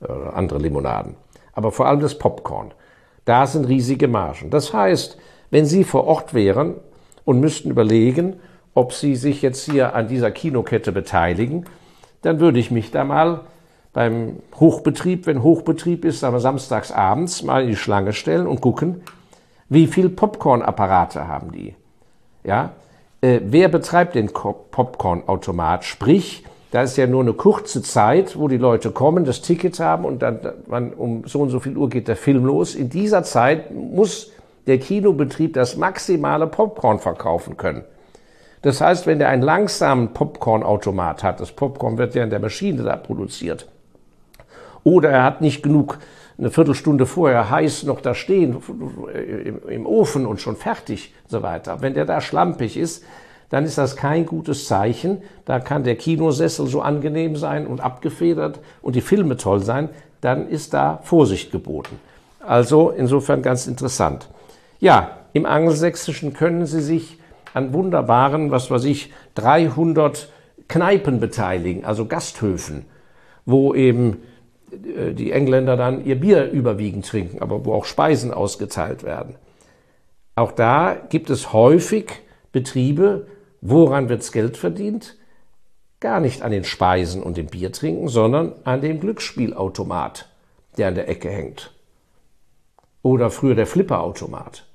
äh, 0.00 0.12
andere 0.32 0.58
Limonaden. 0.58 1.16
Aber 1.52 1.72
vor 1.72 1.86
allem 1.86 2.00
das 2.00 2.18
Popcorn. 2.18 2.72
Da 3.24 3.46
sind 3.46 3.66
riesige 3.66 4.08
Margen. 4.08 4.50
Das 4.50 4.72
heißt, 4.72 5.18
wenn 5.50 5.66
Sie 5.66 5.84
vor 5.84 6.04
Ort 6.04 6.34
wären 6.34 6.74
und 7.24 7.40
müssten 7.40 7.70
überlegen, 7.70 8.36
ob 8.74 8.92
Sie 8.92 9.16
sich 9.16 9.42
jetzt 9.42 9.70
hier 9.70 9.94
an 9.94 10.06
dieser 10.06 10.30
Kinokette 10.30 10.92
beteiligen, 10.92 11.64
dann 12.22 12.40
würde 12.40 12.58
ich 12.58 12.70
mich 12.70 12.90
da 12.90 13.04
mal 13.04 13.42
beim 13.92 14.40
Hochbetrieb, 14.60 15.26
wenn 15.26 15.42
Hochbetrieb 15.42 16.04
ist, 16.04 16.22
aber 16.22 16.38
samstags 16.38 16.92
abends 16.92 17.42
mal 17.42 17.62
in 17.62 17.68
die 17.68 17.76
Schlange 17.76 18.12
stellen 18.12 18.46
und 18.46 18.60
gucken, 18.60 19.02
wie 19.68 19.86
viel 19.86 20.10
Popcorn-Apparate 20.10 21.26
haben 21.26 21.50
die. 21.50 21.74
Ja? 22.44 22.72
Äh, 23.22 23.40
wer 23.44 23.68
betreibt 23.68 24.14
den 24.14 24.30
Popcorn-Automat? 24.32 25.84
Sprich, 25.84 26.44
da 26.76 26.82
ist 26.82 26.98
ja 26.98 27.06
nur 27.06 27.22
eine 27.22 27.32
kurze 27.32 27.80
Zeit, 27.80 28.38
wo 28.38 28.48
die 28.48 28.58
Leute 28.58 28.90
kommen, 28.90 29.24
das 29.24 29.40
Ticket 29.40 29.80
haben 29.80 30.04
und 30.04 30.20
dann 30.20 30.40
man, 30.66 30.92
um 30.92 31.26
so 31.26 31.40
und 31.40 31.48
so 31.48 31.58
viel 31.58 31.74
Uhr 31.74 31.88
geht 31.88 32.06
der 32.06 32.16
Film 32.16 32.44
los. 32.44 32.74
In 32.74 32.90
dieser 32.90 33.22
Zeit 33.22 33.70
muss 33.70 34.30
der 34.66 34.76
Kinobetrieb 34.76 35.54
das 35.54 35.78
maximale 35.78 36.46
Popcorn 36.46 36.98
verkaufen 36.98 37.56
können. 37.56 37.82
Das 38.60 38.82
heißt, 38.82 39.06
wenn 39.06 39.18
der 39.18 39.30
einen 39.30 39.40
langsamen 39.40 40.12
Popcorn-Automat 40.12 41.22
hat, 41.22 41.40
das 41.40 41.50
Popcorn 41.50 41.96
wird 41.96 42.14
ja 42.14 42.24
in 42.24 42.28
der 42.28 42.40
Maschine 42.40 42.82
da 42.82 42.96
produziert, 42.96 43.66
oder 44.84 45.08
er 45.08 45.22
hat 45.22 45.40
nicht 45.40 45.62
genug 45.62 45.98
eine 46.36 46.50
Viertelstunde 46.50 47.06
vorher 47.06 47.48
heiß 47.48 47.84
noch 47.84 48.02
da 48.02 48.14
stehen 48.14 48.54
im, 49.66 49.86
Ofen 49.86 50.26
und 50.26 50.42
schon 50.42 50.56
fertig 50.56 51.14
und 51.24 51.30
so 51.30 51.42
weiter. 51.42 51.80
Wenn 51.80 51.94
der 51.94 52.04
da 52.04 52.20
schlampig 52.20 52.76
ist, 52.76 53.02
dann 53.48 53.64
ist 53.64 53.78
das 53.78 53.96
kein 53.96 54.26
gutes 54.26 54.66
Zeichen. 54.66 55.22
Da 55.44 55.60
kann 55.60 55.84
der 55.84 55.96
Kinosessel 55.96 56.66
so 56.66 56.80
angenehm 56.80 57.36
sein 57.36 57.66
und 57.66 57.80
abgefedert 57.80 58.60
und 58.82 58.96
die 58.96 59.00
Filme 59.00 59.36
toll 59.36 59.60
sein. 59.62 59.88
Dann 60.20 60.48
ist 60.48 60.74
da 60.74 61.00
Vorsicht 61.02 61.52
geboten. 61.52 61.98
Also 62.40 62.90
insofern 62.90 63.42
ganz 63.42 63.66
interessant. 63.66 64.28
Ja, 64.80 65.18
im 65.32 65.46
Angelsächsischen 65.46 66.32
können 66.32 66.66
Sie 66.66 66.80
sich 66.80 67.18
an 67.54 67.72
wunderbaren, 67.72 68.50
was 68.50 68.70
weiß 68.70 68.84
ich, 68.84 69.12
300 69.34 70.30
Kneipen 70.68 71.20
beteiligen, 71.20 71.84
also 71.84 72.06
Gasthöfen, 72.06 72.84
wo 73.44 73.74
eben 73.74 74.22
äh, 74.70 75.12
die 75.12 75.32
Engländer 75.32 75.76
dann 75.76 76.04
ihr 76.04 76.20
Bier 76.20 76.50
überwiegend 76.50 77.06
trinken, 77.06 77.40
aber 77.40 77.64
wo 77.64 77.72
auch 77.72 77.84
Speisen 77.84 78.32
ausgeteilt 78.32 79.04
werden. 79.04 79.36
Auch 80.34 80.52
da 80.52 80.96
gibt 81.08 81.30
es 81.30 81.52
häufig 81.52 82.12
Betriebe, 82.52 83.26
woran 83.68 84.08
wirds 84.08 84.32
Geld 84.32 84.56
verdient? 84.56 85.16
Gar 86.00 86.20
nicht 86.20 86.42
an 86.42 86.50
den 86.50 86.64
Speisen 86.64 87.22
und 87.22 87.36
dem 87.36 87.46
Bier 87.46 87.72
trinken, 87.72 88.08
sondern 88.08 88.52
an 88.64 88.80
dem 88.80 89.00
Glücksspielautomat, 89.00 90.28
der 90.76 90.88
an 90.88 90.94
der 90.94 91.08
Ecke 91.08 91.30
hängt. 91.30 91.72
Oder 93.02 93.30
früher 93.30 93.54
der 93.54 93.66
Flipperautomat. 93.66 94.66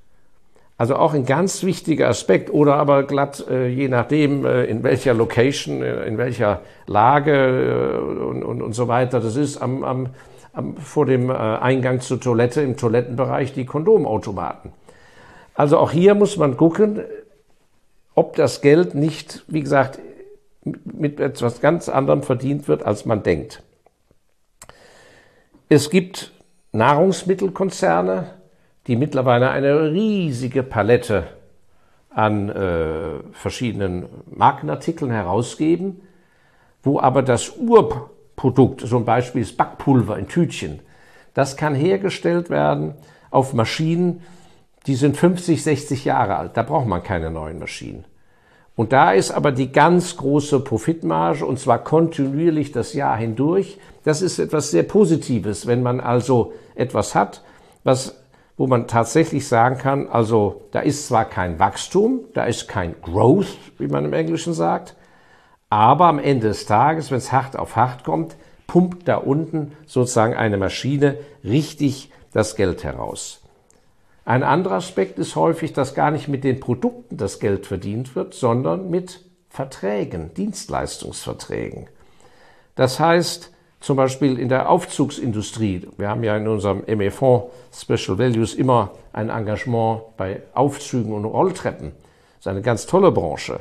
Also 0.82 0.96
auch 0.96 1.14
ein 1.14 1.28
ganz 1.28 1.64
wichtiger 1.64 2.08
Aspekt 2.08 2.52
oder 2.52 2.74
aber 2.78 3.04
glatt, 3.04 3.46
äh, 3.48 3.68
je 3.68 3.88
nachdem, 3.88 4.46
äh, 4.46 4.64
in 4.64 4.82
welcher 4.82 5.14
Location, 5.14 5.84
äh, 5.84 6.06
in 6.06 6.18
welcher 6.18 6.62
Lage 6.88 8.02
und, 8.02 8.42
und, 8.42 8.62
und 8.64 8.74
so 8.74 8.88
weiter 8.88 9.20
das 9.20 9.36
ist, 9.36 9.62
am, 9.62 9.84
am, 9.84 10.10
am, 10.54 10.78
vor 10.78 11.06
dem 11.06 11.30
Eingang 11.30 12.02
zur 12.02 12.20
Toilette 12.20 12.62
im 12.62 12.78
Toilettenbereich 12.78 13.54
die 13.54 13.66
Kondomautomaten. 13.66 14.72
Also 15.54 15.78
auch 15.78 15.92
hier 15.92 16.16
muss 16.16 16.38
man 16.38 16.58
gucken, 16.58 17.02
ob 18.16 18.36
das 18.36 18.62
Geld 18.62 18.96
nicht, 18.96 19.44
wie 19.48 19.62
gesagt, 19.62 20.00
mit 20.64 21.20
etwas 21.20 21.62
ganz 21.62 21.90
anderem 21.90 22.24
verdient 22.24 22.68
wird, 22.68 22.84
als 22.84 23.06
man 23.06 23.24
denkt. 23.24 23.64
Es 25.70 25.90
gibt 25.90 26.32
Nahrungsmittelkonzerne, 26.72 28.36
die 28.88 28.96
mittlerweile 28.96 29.50
eine 29.50 29.92
riesige 29.92 30.64
Palette 30.64 31.28
an 32.10 32.50
äh, 32.50 33.20
verschiedenen 33.32 34.06
Markenartikeln 34.30 35.12
herausgeben, 35.12 36.02
wo 36.84 37.00
aber 37.00 37.22
das 37.22 37.56
Urprodukt, 37.58 38.82
so 38.82 38.98
ein 38.98 39.06
Beispiel 39.06 39.42
ist 39.42 39.56
Backpulver 39.56 40.18
in 40.18 40.28
Tütchen, 40.28 40.80
das 41.34 41.56
kann 41.56 41.74
hergestellt 41.74 42.50
werden 42.50 42.96
auf 43.30 43.54
Maschinen, 43.54 44.22
die 44.88 44.96
sind 44.96 45.18
50, 45.18 45.64
60 45.64 46.06
Jahre 46.06 46.38
alt. 46.38 46.52
Da 46.56 46.64
braucht 46.64 46.88
man 46.88 47.04
keine 47.04 47.32
neuen 47.32 47.60
Maschinen. 47.60 48.06
Und 48.76 48.94
da 48.94 49.12
ist 49.12 49.32
aber 49.32 49.52
die 49.52 49.72
ganz 49.72 50.18
große 50.18 50.62
Profitmarge 50.62 51.46
und 51.46 51.60
zwar 51.60 51.84
kontinuierlich 51.84 52.72
das 52.72 52.94
Jahr 52.94 53.18
hindurch. 53.18 53.78
Das 54.04 54.22
ist 54.22 54.40
etwas 54.40 54.72
sehr 54.72 54.84
Positives, 54.84 55.68
wenn 55.68 55.84
man 55.84 56.00
also 56.00 56.54
etwas 56.76 57.14
hat, 57.14 57.44
was 57.84 58.22
wo 58.62 58.68
man 58.68 58.86
tatsächlich 58.86 59.48
sagen 59.48 59.80
kann, 59.80 60.08
also 60.08 60.68
da 60.70 60.82
ist 60.82 61.08
zwar 61.08 61.26
kein 61.26 61.58
Wachstum, 61.58 62.26
da 62.36 62.44
ist 62.44 62.68
kein 62.68 62.94
Growth, 63.02 63.58
wie 63.80 63.88
man 63.88 64.06
im 64.06 64.14
Englischen 64.14 64.54
sagt, 64.54 64.96
aber 65.72 66.06
am 66.06 66.20
Ende 66.20 66.50
des 66.50 66.68
Tages, 66.68 67.10
wenn 67.10 67.18
es 67.18 67.32
hart 67.32 67.58
auf 67.58 67.76
hart 67.76 68.04
kommt, 68.04 68.36
pumpt 68.68 69.08
da 69.08 69.16
unten 69.16 69.72
sozusagen 69.88 70.36
eine 70.36 70.58
Maschine 70.58 71.18
richtig 71.44 72.12
das 72.34 72.56
Geld 72.56 72.84
heraus. 72.84 73.41
Ein 74.24 74.44
anderer 74.44 74.76
Aspekt 74.76 75.18
ist 75.18 75.36
häufig, 75.36 75.74
dass 75.74 75.96
gar 75.96 76.12
nicht 76.12 76.28
mit 76.28 76.44
den 76.44 76.60
Produkten 76.60 77.18
das 77.18 77.40
Geld 77.40 77.66
verdient 77.66 78.16
wird, 78.16 78.34
sondern 78.34 78.90
mit 78.90 79.26
Verträgen, 79.50 80.34
Dienstleistungsverträgen. 80.36 81.88
Das 82.76 83.00
heißt, 83.00 83.52
zum 83.82 83.98
Beispiel 83.98 84.38
in 84.38 84.48
der 84.48 84.70
Aufzugsindustrie. 84.70 85.88
Wir 85.98 86.10
haben 86.10 86.24
ja 86.24 86.38
in 86.38 86.48
unserem 86.48 86.84
ME-Fonds 86.88 87.48
Special 87.74 88.20
Values 88.20 88.54
immer 88.54 88.92
ein 89.12 89.30
Engagement 89.30 90.02
bei 90.18 90.44
Aufzügen 90.54 91.14
und 91.14 91.26
Rolltreppen. 91.26 91.92
Das 91.92 92.46
ist 92.46 92.48
eine 92.48 92.62
ganz 92.62 92.86
tolle 92.86 93.12
Branche. 93.12 93.60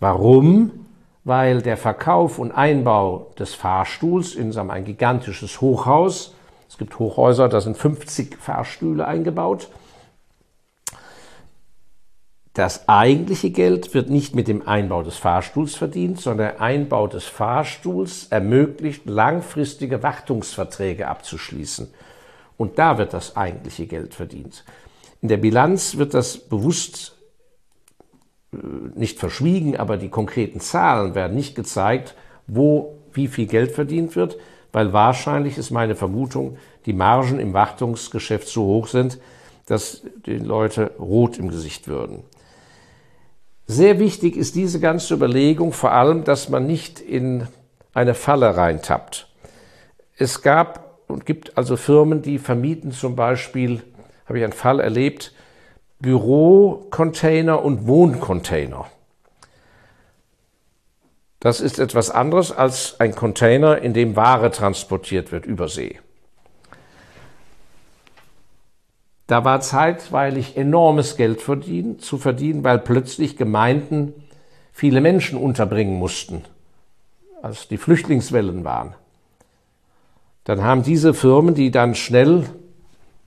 Warum? 0.00 0.86
Weil 1.24 1.62
der 1.62 1.78
Verkauf 1.78 2.38
und 2.38 2.52
Einbau 2.52 3.30
des 3.38 3.54
Fahrstuhls 3.54 4.34
in 4.34 4.52
wir, 4.52 4.70
ein 4.70 4.84
gigantisches 4.84 5.62
Hochhaus, 5.62 6.34
es 6.68 6.76
gibt 6.76 6.98
Hochhäuser, 6.98 7.48
da 7.48 7.62
sind 7.62 7.78
50 7.78 8.36
Fahrstühle 8.36 9.06
eingebaut, 9.06 9.70
das 12.54 12.88
eigentliche 12.88 13.50
Geld 13.50 13.94
wird 13.94 14.10
nicht 14.10 14.36
mit 14.36 14.46
dem 14.46 14.66
Einbau 14.66 15.02
des 15.02 15.16
Fahrstuhls 15.16 15.74
verdient, 15.74 16.20
sondern 16.20 16.46
der 16.46 16.60
Einbau 16.60 17.08
des 17.08 17.24
Fahrstuhls 17.24 18.28
ermöglicht, 18.30 19.06
langfristige 19.06 20.04
Wartungsverträge 20.04 21.08
abzuschließen. 21.08 21.92
Und 22.56 22.78
da 22.78 22.96
wird 22.96 23.12
das 23.12 23.36
eigentliche 23.36 23.86
Geld 23.86 24.14
verdient. 24.14 24.64
In 25.20 25.26
der 25.28 25.38
Bilanz 25.38 25.96
wird 25.96 26.14
das 26.14 26.38
bewusst 26.38 27.16
äh, 28.52 28.56
nicht 28.94 29.18
verschwiegen, 29.18 29.76
aber 29.76 29.96
die 29.96 30.08
konkreten 30.08 30.60
Zahlen 30.60 31.16
werden 31.16 31.34
nicht 31.34 31.56
gezeigt, 31.56 32.14
wo 32.46 32.98
wie 33.12 33.26
viel 33.26 33.46
Geld 33.46 33.72
verdient 33.72 34.14
wird, 34.14 34.36
weil 34.70 34.92
wahrscheinlich 34.92 35.58
ist 35.58 35.72
meine 35.72 35.96
Vermutung, 35.96 36.58
die 36.86 36.92
Margen 36.92 37.40
im 37.40 37.52
Wartungsgeschäft 37.52 38.46
so 38.46 38.64
hoch 38.64 38.86
sind, 38.86 39.18
dass 39.66 40.02
die 40.26 40.38
Leute 40.38 40.92
rot 41.00 41.38
im 41.38 41.48
Gesicht 41.48 41.88
würden. 41.88 42.22
Sehr 43.66 43.98
wichtig 43.98 44.36
ist 44.36 44.54
diese 44.54 44.78
ganze 44.78 45.14
Überlegung 45.14 45.72
vor 45.72 45.92
allem, 45.92 46.24
dass 46.24 46.48
man 46.48 46.66
nicht 46.66 47.00
in 47.00 47.48
eine 47.94 48.14
Falle 48.14 48.56
reintappt. 48.56 49.28
Es 50.16 50.42
gab 50.42 51.00
und 51.08 51.24
gibt 51.24 51.56
also 51.56 51.76
Firmen, 51.76 52.22
die 52.22 52.38
vermieten 52.38 52.92
zum 52.92 53.16
Beispiel, 53.16 53.82
habe 54.26 54.38
ich 54.38 54.44
einen 54.44 54.52
Fall 54.52 54.80
erlebt, 54.80 55.32
Bürocontainer 56.00 57.64
und 57.64 57.86
Wohncontainer. 57.86 58.86
Das 61.40 61.60
ist 61.60 61.78
etwas 61.78 62.10
anderes 62.10 62.52
als 62.52 63.00
ein 63.00 63.14
Container, 63.14 63.78
in 63.78 63.92
dem 63.92 64.16
Ware 64.16 64.50
transportiert 64.50 65.32
wird 65.32 65.46
über 65.46 65.68
See. 65.68 66.00
Da 69.26 69.44
war 69.44 69.60
zeitweilig 69.60 70.56
enormes 70.56 71.16
Geld 71.16 71.40
verdienen, 71.40 71.98
zu 71.98 72.18
verdienen, 72.18 72.62
weil 72.62 72.78
plötzlich 72.78 73.36
Gemeinden 73.36 74.12
viele 74.72 75.00
Menschen 75.00 75.38
unterbringen 75.38 75.98
mussten, 75.98 76.42
als 77.40 77.68
die 77.68 77.78
Flüchtlingswellen 77.78 78.64
waren. 78.64 78.94
Dann 80.44 80.62
haben 80.62 80.82
diese 80.82 81.14
Firmen, 81.14 81.54
die 81.54 81.70
dann 81.70 81.94
schnell 81.94 82.44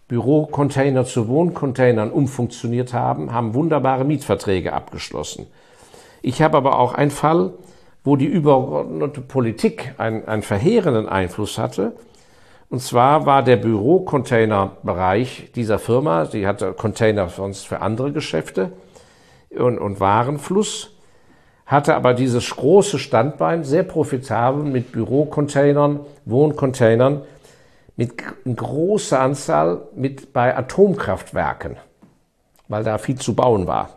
Bürocontainer 0.07 1.03
zu 1.05 1.27
Wohncontainern 1.27 2.11
umfunktioniert 2.11 2.93
haben, 2.93 3.33
haben 3.33 3.55
wunderbare 3.55 4.05
Mietverträge 4.05 4.73
abgeschlossen. 4.73 5.47
Ich 6.21 6.41
habe 6.41 6.57
aber 6.57 6.79
auch 6.79 6.93
einen 6.93 7.11
Fall, 7.11 7.53
wo 8.03 8.15
die 8.15 8.25
übergeordnete 8.25 9.21
Politik 9.21 9.93
einen, 9.97 10.25
einen 10.27 10.43
verheerenden 10.43 11.09
Einfluss 11.09 11.57
hatte. 11.57 11.93
Und 12.69 12.81
zwar 12.81 13.25
war 13.25 13.43
der 13.43 13.55
Bürocontainerbereich 13.55 15.51
dieser 15.55 15.79
Firma, 15.79 16.25
sie 16.25 16.45
hatte 16.45 16.73
Container 16.73 17.29
sonst 17.29 17.65
für 17.65 17.81
andere 17.81 18.11
Geschäfte 18.11 18.71
und, 19.51 19.77
und 19.77 19.99
Warenfluss, 19.99 20.93
hatte 21.65 21.95
aber 21.95 22.13
dieses 22.13 22.55
große 22.55 22.99
Standbein 22.99 23.63
sehr 23.63 23.83
profitabel 23.83 24.63
mit 24.63 24.91
Bürocontainern, 24.91 26.01
Wohncontainern, 26.25 27.21
mit 27.95 28.13
großer 28.45 29.19
Anzahl 29.19 29.81
mit 29.95 30.33
bei 30.33 30.55
Atomkraftwerken, 30.55 31.77
weil 32.67 32.83
da 32.83 32.97
viel 32.97 33.15
zu 33.15 33.33
bauen 33.33 33.65
war. 33.65 33.89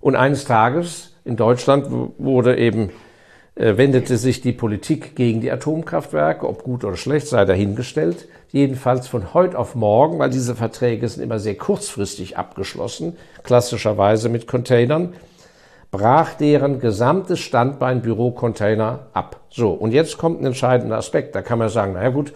Und 0.00 0.16
eines 0.16 0.44
Tages 0.44 1.14
in 1.24 1.36
Deutschland 1.36 1.86
wurde 2.18 2.56
eben 2.56 2.90
wendete 3.58 4.16
sich 4.16 4.40
die 4.40 4.52
Politik 4.52 5.16
gegen 5.16 5.40
die 5.40 5.50
Atomkraftwerke, 5.50 6.46
ob 6.46 6.62
gut 6.62 6.84
oder 6.84 6.96
schlecht 6.96 7.26
sei 7.26 7.44
dahingestellt. 7.44 8.28
Jedenfalls 8.50 9.08
von 9.08 9.34
heute 9.34 9.58
auf 9.58 9.74
morgen, 9.74 10.20
weil 10.20 10.30
diese 10.30 10.54
Verträge 10.54 11.08
sind 11.08 11.24
immer 11.24 11.40
sehr 11.40 11.56
kurzfristig 11.56 12.38
abgeschlossen, 12.38 13.16
klassischerweise 13.42 14.28
mit 14.28 14.46
Containern, 14.46 15.14
brach 15.90 16.34
deren 16.34 16.78
gesamtes 16.78 17.40
Standbein 17.40 18.00
Bürocontainer 18.00 19.06
ab. 19.12 19.40
So, 19.50 19.70
und 19.70 19.92
jetzt 19.92 20.18
kommt 20.18 20.40
ein 20.40 20.46
entscheidender 20.46 20.96
Aspekt. 20.96 21.34
Da 21.34 21.42
kann 21.42 21.58
man 21.58 21.68
sagen, 21.68 21.94
naja 21.94 22.10
gut, 22.10 22.32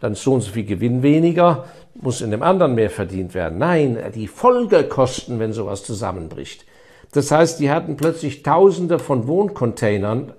dann 0.00 0.14
ist 0.14 0.22
so 0.24 0.34
und 0.34 0.40
so 0.40 0.50
viel 0.50 0.64
Gewinn 0.64 1.04
weniger, 1.04 1.66
muss 1.94 2.20
in 2.20 2.32
dem 2.32 2.42
anderen 2.42 2.74
mehr 2.74 2.90
verdient 2.90 3.32
werden. 3.32 3.58
Nein, 3.58 3.96
die 4.12 4.26
Folgekosten, 4.26 5.38
wenn 5.38 5.52
sowas 5.52 5.84
zusammenbricht. 5.84 6.66
Das 7.12 7.30
heißt, 7.30 7.60
die 7.60 7.70
hatten 7.70 7.96
plötzlich 7.96 8.42
Tausende 8.42 8.98
von 8.98 9.28
Wohncontainern 9.28 10.32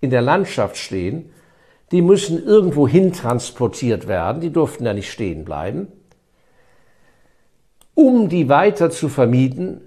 in 0.00 0.10
der 0.10 0.22
Landschaft 0.22 0.76
stehen, 0.76 1.30
die 1.92 2.02
müssen 2.02 2.44
irgendwo 2.44 2.86
hin 2.86 3.12
transportiert 3.12 4.06
werden, 4.06 4.40
die 4.40 4.50
durften 4.50 4.84
da 4.84 4.94
nicht 4.94 5.10
stehen 5.10 5.44
bleiben. 5.44 5.88
Um 7.94 8.28
die 8.28 8.48
weiter 8.48 8.90
zu 8.90 9.08
vermieten, 9.08 9.80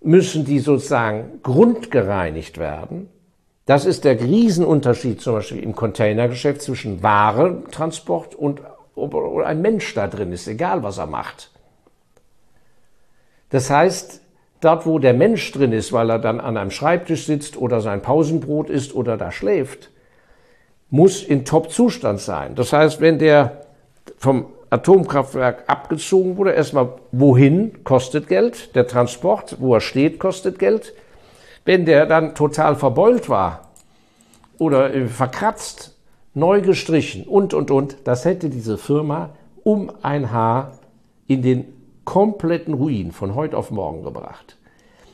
müssen 0.00 0.44
die 0.44 0.58
sozusagen 0.58 1.40
grundgereinigt 1.42 2.58
werden. 2.58 3.08
Das 3.66 3.84
ist 3.84 4.04
der 4.04 4.20
Riesenunterschied 4.20 5.20
zum 5.20 5.34
Beispiel 5.34 5.62
im 5.62 5.74
Containergeschäft 5.74 6.62
zwischen 6.62 7.02
Warentransport 7.02 8.34
und 8.34 8.62
ob 8.94 9.14
ein 9.44 9.60
Mensch 9.60 9.92
da 9.94 10.06
drin 10.06 10.32
ist, 10.32 10.48
egal 10.48 10.82
was 10.82 10.98
er 10.98 11.06
macht. 11.06 11.50
Das 13.50 13.70
heißt, 13.70 14.20
Dort, 14.60 14.86
wo 14.86 14.98
der 14.98 15.14
Mensch 15.14 15.52
drin 15.52 15.72
ist, 15.72 15.92
weil 15.92 16.10
er 16.10 16.18
dann 16.18 16.40
an 16.40 16.56
einem 16.56 16.70
Schreibtisch 16.70 17.26
sitzt 17.26 17.56
oder 17.56 17.80
sein 17.80 18.02
Pausenbrot 18.02 18.70
isst 18.70 18.94
oder 18.94 19.16
da 19.16 19.30
schläft, 19.30 19.90
muss 20.90 21.22
in 21.22 21.44
Top-Zustand 21.44 22.20
sein. 22.20 22.54
Das 22.54 22.72
heißt, 22.72 23.00
wenn 23.00 23.18
der 23.18 23.66
vom 24.16 24.46
Atomkraftwerk 24.70 25.64
abgezogen 25.66 26.36
wurde, 26.36 26.52
erstmal 26.52 26.94
wohin 27.12 27.84
kostet 27.84 28.26
Geld, 28.28 28.74
der 28.74 28.86
Transport, 28.86 29.56
wo 29.60 29.74
er 29.74 29.80
steht, 29.80 30.18
kostet 30.18 30.58
Geld. 30.58 30.92
Wenn 31.64 31.84
der 31.84 32.06
dann 32.06 32.34
total 32.34 32.74
verbeult 32.74 33.28
war 33.28 33.70
oder 34.58 34.90
verkratzt, 35.08 35.94
neu 36.34 36.60
gestrichen 36.60 37.24
und, 37.24 37.54
und, 37.54 37.70
und, 37.70 37.96
das 38.04 38.24
hätte 38.24 38.48
diese 38.48 38.78
Firma 38.78 39.30
um 39.64 39.90
ein 40.02 40.30
Haar 40.30 40.78
in 41.26 41.42
den 41.42 41.64
kompletten 42.08 42.72
Ruin 42.72 43.12
von 43.12 43.34
heute 43.34 43.54
auf 43.54 43.70
morgen 43.70 44.02
gebracht. 44.02 44.56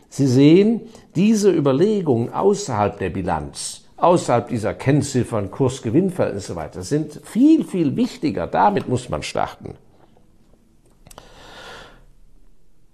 Sie 0.08 0.28
sehen, 0.28 0.82
diese 1.16 1.50
Überlegungen 1.50 2.32
außerhalb 2.32 3.00
der 3.00 3.10
Bilanz, 3.10 3.86
außerhalb 3.96 4.46
dieser 4.46 4.74
Kennziffern, 4.74 5.50
Kursgewinnverhältnisse 5.50 6.52
und 6.52 6.56
so 6.56 6.62
weiter, 6.62 6.82
sind 6.82 7.20
viel, 7.24 7.64
viel 7.64 7.96
wichtiger. 7.96 8.46
Damit 8.46 8.88
muss 8.88 9.08
man 9.08 9.24
starten. 9.24 9.74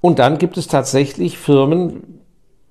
Und 0.00 0.18
dann 0.18 0.38
gibt 0.38 0.56
es 0.56 0.66
tatsächlich 0.66 1.36
Firmen, 1.36 2.22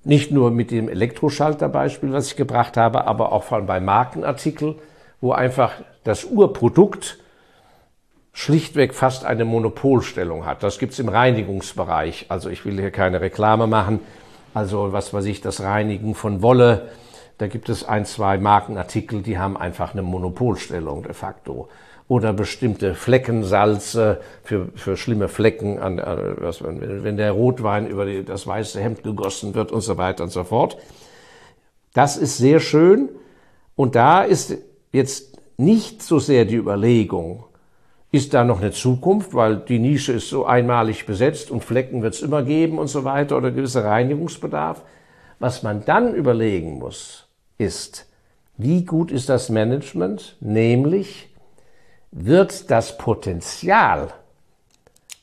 nicht 0.03 0.31
nur 0.31 0.49
mit 0.49 0.71
dem 0.71 0.89
Elektroschalterbeispiel, 0.89 2.11
was 2.11 2.31
ich 2.31 2.37
gebracht 2.37 2.75
habe, 2.75 3.05
aber 3.05 3.33
auch 3.33 3.43
vor 3.43 3.59
allem 3.59 3.67
bei 3.67 3.79
Markenartikel, 3.79 4.77
wo 5.21 5.31
einfach 5.31 5.73
das 6.03 6.25
Urprodukt 6.25 7.18
schlichtweg 8.33 8.93
fast 8.93 9.25
eine 9.25 9.45
Monopolstellung 9.45 10.45
hat. 10.45 10.63
Das 10.63 10.79
gibt's 10.79 10.99
im 10.99 11.09
Reinigungsbereich. 11.09 12.27
Also 12.29 12.49
ich 12.49 12.65
will 12.65 12.79
hier 12.79 12.91
keine 12.91 13.21
Reklame 13.21 13.67
machen. 13.67 13.99
Also 14.53 14.93
was 14.93 15.13
weiß 15.13 15.25
ich, 15.25 15.41
das 15.41 15.61
Reinigen 15.61 16.15
von 16.15 16.41
Wolle. 16.41 16.89
Da 17.37 17.47
gibt 17.47 17.69
es 17.69 17.87
ein, 17.87 18.05
zwei 18.05 18.37
Markenartikel, 18.37 19.21
die 19.21 19.37
haben 19.37 19.55
einfach 19.55 19.93
eine 19.93 20.01
Monopolstellung 20.01 21.03
de 21.03 21.13
facto. 21.13 21.69
Oder 22.07 22.33
bestimmte 22.33 22.95
Fleckensalze 22.95 24.19
für, 24.43 24.69
für 24.75 24.97
schlimme 24.97 25.27
Flecken, 25.27 25.79
an, 25.79 26.01
was, 26.39 26.63
wenn 26.63 27.17
der 27.17 27.31
Rotwein 27.31 27.87
über 27.87 28.05
die, 28.05 28.25
das 28.25 28.47
weiße 28.47 28.81
Hemd 28.81 29.03
gegossen 29.03 29.53
wird 29.53 29.71
und 29.71 29.81
so 29.81 29.97
weiter 29.97 30.23
und 30.23 30.31
so 30.31 30.43
fort. 30.43 30.77
Das 31.93 32.17
ist 32.17 32.37
sehr 32.37 32.59
schön. 32.59 33.09
Und 33.75 33.95
da 33.95 34.23
ist 34.23 34.57
jetzt 34.91 35.39
nicht 35.57 36.01
so 36.01 36.19
sehr 36.19 36.45
die 36.45 36.55
Überlegung, 36.55 37.45
ist 38.11 38.33
da 38.33 38.43
noch 38.43 38.61
eine 38.61 38.71
Zukunft, 38.71 39.33
weil 39.33 39.57
die 39.57 39.79
Nische 39.79 40.13
ist 40.13 40.29
so 40.29 40.45
einmalig 40.45 41.05
besetzt 41.05 41.51
und 41.51 41.63
Flecken 41.63 42.01
wird 42.01 42.15
es 42.15 42.21
immer 42.21 42.43
geben 42.43 42.79
und 42.79 42.87
so 42.87 43.03
weiter 43.03 43.37
oder 43.37 43.51
gewisser 43.51 43.85
Reinigungsbedarf? 43.85 44.81
Was 45.37 45.63
man 45.63 45.85
dann 45.85 46.15
überlegen 46.15 46.79
muss, 46.79 47.27
ist, 47.57 48.07
wie 48.57 48.83
gut 48.83 49.11
ist 49.11 49.29
das 49.29 49.49
Management? 49.49 50.35
Nämlich, 50.39 51.29
wird 52.11 52.71
das 52.71 52.97
Potenzial 52.97 54.11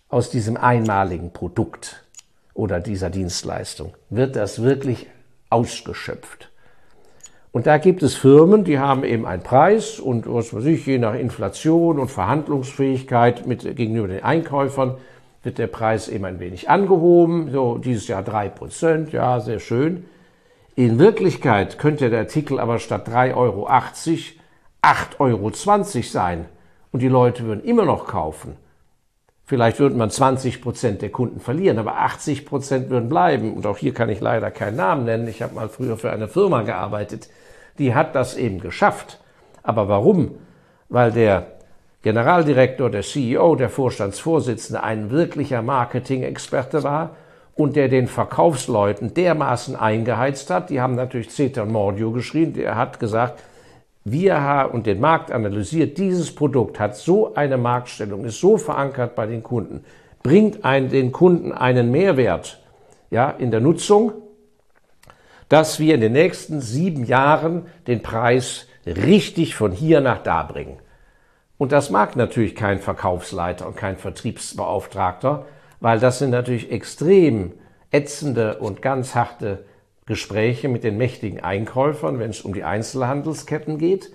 aus 0.09 0.31
diesem 0.31 0.57
einmaligen 0.57 1.33
Produkt 1.33 2.05
oder 2.55 2.81
dieser 2.81 3.11
Dienstleistung, 3.11 3.95
wird 4.09 4.37
das 4.37 4.63
wirklich 4.63 5.09
ausgeschöpft? 5.51 6.46
Und 7.57 7.67
da 7.67 7.79
gibt 7.79 8.03
es 8.03 8.15
Firmen, 8.15 8.65
die 8.65 8.79
haben 8.79 9.03
eben 9.03 9.25
einen 9.25 9.43
Preis 9.43 9.99
und 9.99 10.31
was 10.31 10.53
weiß 10.53 10.67
ich, 10.67 10.85
je 10.85 10.99
nach 10.99 11.15
Inflation 11.15 11.99
und 11.99 12.11
Verhandlungsfähigkeit 12.11 13.47
mit, 13.47 13.63
gegenüber 13.77 14.09
den 14.09 14.23
Einkäufern 14.23 14.99
wird 15.43 15.57
der 15.57 15.67
Preis 15.67 16.11
eben 16.11 16.27
ein 16.27 16.39
wenig 16.39 16.69
angehoben. 16.69 17.51
So 17.51 17.79
dieses 17.79 18.09
Jahr 18.09 18.23
drei 18.23 18.51
Prozent, 18.51 19.15
ja, 19.15 19.41
sehr 19.41 19.59
schön. 19.59 20.05
In 20.75 20.99
Wirklichkeit 20.99 21.79
könnte 21.79 22.11
der 22.11 22.19
Artikel 22.19 22.61
aber 22.61 22.79
statt 22.79 23.09
3,80 23.09 23.37
Euro 23.37 23.69
8,20 23.69 25.19
Euro 25.19 25.51
sein 26.03 26.45
und 26.93 27.01
die 27.01 27.09
Leute 27.09 27.45
würden 27.45 27.65
immer 27.65 27.87
noch 27.87 28.07
kaufen. 28.07 28.59
Vielleicht 29.47 29.79
würden 29.79 29.97
man 29.97 30.11
20 30.11 30.61
Prozent 30.61 31.01
der 31.01 31.11
Kunden 31.11 31.41
verlieren, 31.41 31.79
aber 31.79 32.01
80 32.01 32.45
Prozent 32.45 32.91
würden 32.91 33.09
bleiben. 33.09 33.55
Und 33.55 33.65
auch 33.65 33.79
hier 33.79 33.95
kann 33.95 34.11
ich 34.11 34.21
leider 34.21 34.51
keinen 34.51 34.77
Namen 34.77 35.07
nennen. 35.07 35.27
Ich 35.27 35.41
habe 35.41 35.55
mal 35.55 35.71
früher 35.71 35.97
für 35.97 36.11
eine 36.11 36.29
Firma 36.29 36.61
gearbeitet, 36.61 37.31
die 37.79 37.95
hat 37.95 38.15
das 38.15 38.37
eben 38.37 38.61
geschafft. 38.61 39.21
Aber 39.63 39.89
warum? 39.89 40.37
Weil 40.89 41.13
der 41.13 41.47
Generaldirektor, 42.03 42.91
der 42.91 43.03
CEO, 43.03 43.57
der 43.57 43.69
Vorstandsvorsitzende 43.69 44.83
ein 44.83 45.11
wirklicher 45.11 45.63
Marketing-Experte 45.63 46.85
war 46.85 47.17
und 47.55 47.75
der 47.75 47.89
den 47.89 48.07
Verkaufsleuten 48.07 49.15
dermaßen 49.15 49.75
eingeheizt 49.75 50.51
hat. 50.51 50.71
Die 50.71 50.81
haben 50.81 50.95
natürlich 50.95 51.31
Ceton 51.31 51.73
Mordio 51.73 52.13
geschrien. 52.13 52.53
Der 52.53 52.77
hat 52.77 53.01
gesagt, 53.01 53.43
wir 54.05 54.41
haben 54.41 54.71
und 54.73 54.87
den 54.87 55.01
Markt 55.01 55.33
analysiert. 55.33 55.99
Dieses 55.99 56.33
Produkt 56.33 56.79
hat 56.79 56.95
so 56.95 57.35
eine 57.35 57.57
Marktstellung, 57.57 58.25
ist 58.25 58.39
so 58.39 58.57
verankert 58.57 59.17
bei 59.17 59.27
den 59.27 59.43
Kunden, 59.43 59.85
bringt 60.23 60.65
ein, 60.65 60.91
den 60.91 61.11
Kunden 61.11 61.51
einen 61.51 61.91
Mehrwert 61.91 62.61
ja, 63.11 63.31
in 63.31 63.51
der 63.51 63.61
Nutzung, 63.61 64.13
dass 65.49 65.79
wir 65.79 65.95
in 65.95 66.01
den 66.01 66.13
nächsten 66.13 66.61
sieben 66.61 67.05
Jahren 67.05 67.67
den 67.87 68.03
Preis 68.03 68.67
richtig 68.87 69.55
von 69.55 69.73
hier 69.73 70.01
nach 70.01 70.23
da 70.23 70.43
bringen. 70.43 70.79
Und 71.59 71.73
das 71.73 71.91
mag 71.91 72.17
natürlich 72.17 72.55
kein 72.55 72.81
Verkaufsleiter 72.81 73.67
und 73.67 73.77
kein 73.77 73.97
Vertriebsbeauftragter, 73.97 75.47
weil 75.81 75.99
das 75.99 76.19
sind 76.19 76.31
natürlich 76.31 76.71
extrem 76.71 77.53
ätzende 77.91 78.59
und 78.59 78.83
ganz 78.83 79.15
harte 79.15 79.65
Gespräche 80.05 80.69
mit 80.69 80.85
den 80.85 80.99
mächtigen 80.99 81.41
Einkäufern, 81.41 82.19
wenn 82.19 82.31
es 82.31 82.43
um 82.43 82.55
die 82.55 82.65
Einzelhandelsketten 82.65 83.79
geht. 83.79 84.13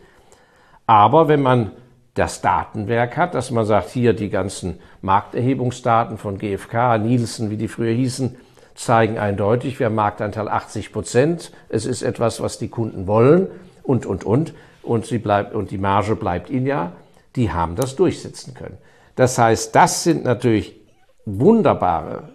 Aber 0.85 1.27
wenn 1.27 1.41
man 1.41 1.71
das 2.13 2.41
Datenwerk 2.41 3.17
hat, 3.17 3.33
dass 3.33 3.51
man 3.51 3.65
sagt, 3.65 3.89
hier 3.89 4.13
die 4.13 4.29
ganzen 4.29 4.79
Markterhebungsdaten 5.01 6.17
von 6.17 6.37
GfK, 6.37 6.97
Nielsen, 6.97 7.49
wie 7.49 7.57
die 7.57 7.67
früher 7.67 7.93
hießen, 7.93 8.35
zeigen 8.75 9.17
eindeutig, 9.17 9.79
wir 9.79 9.87
haben 9.87 9.95
Marktanteil 9.95 10.47
80 10.47 10.91
Prozent. 10.93 11.51
Es 11.69 11.85
ist 11.85 12.01
etwas, 12.01 12.41
was 12.41 12.57
die 12.57 12.69
Kunden 12.69 13.07
wollen 13.07 13.47
und, 13.83 14.05
und, 14.05 14.23
und. 14.23 14.53
Und, 14.83 15.05
sie 15.05 15.19
bleibt, 15.19 15.53
und 15.53 15.69
die 15.69 15.77
Marge 15.77 16.15
bleibt 16.15 16.49
ihnen 16.49 16.65
ja 16.65 16.93
die 17.35 17.51
haben 17.51 17.75
das 17.75 17.95
durchsetzen 17.95 18.53
können. 18.53 18.77
Das 19.15 19.37
heißt, 19.37 19.75
das 19.75 20.03
sind 20.03 20.23
natürlich 20.23 20.79
wunderbare 21.25 22.29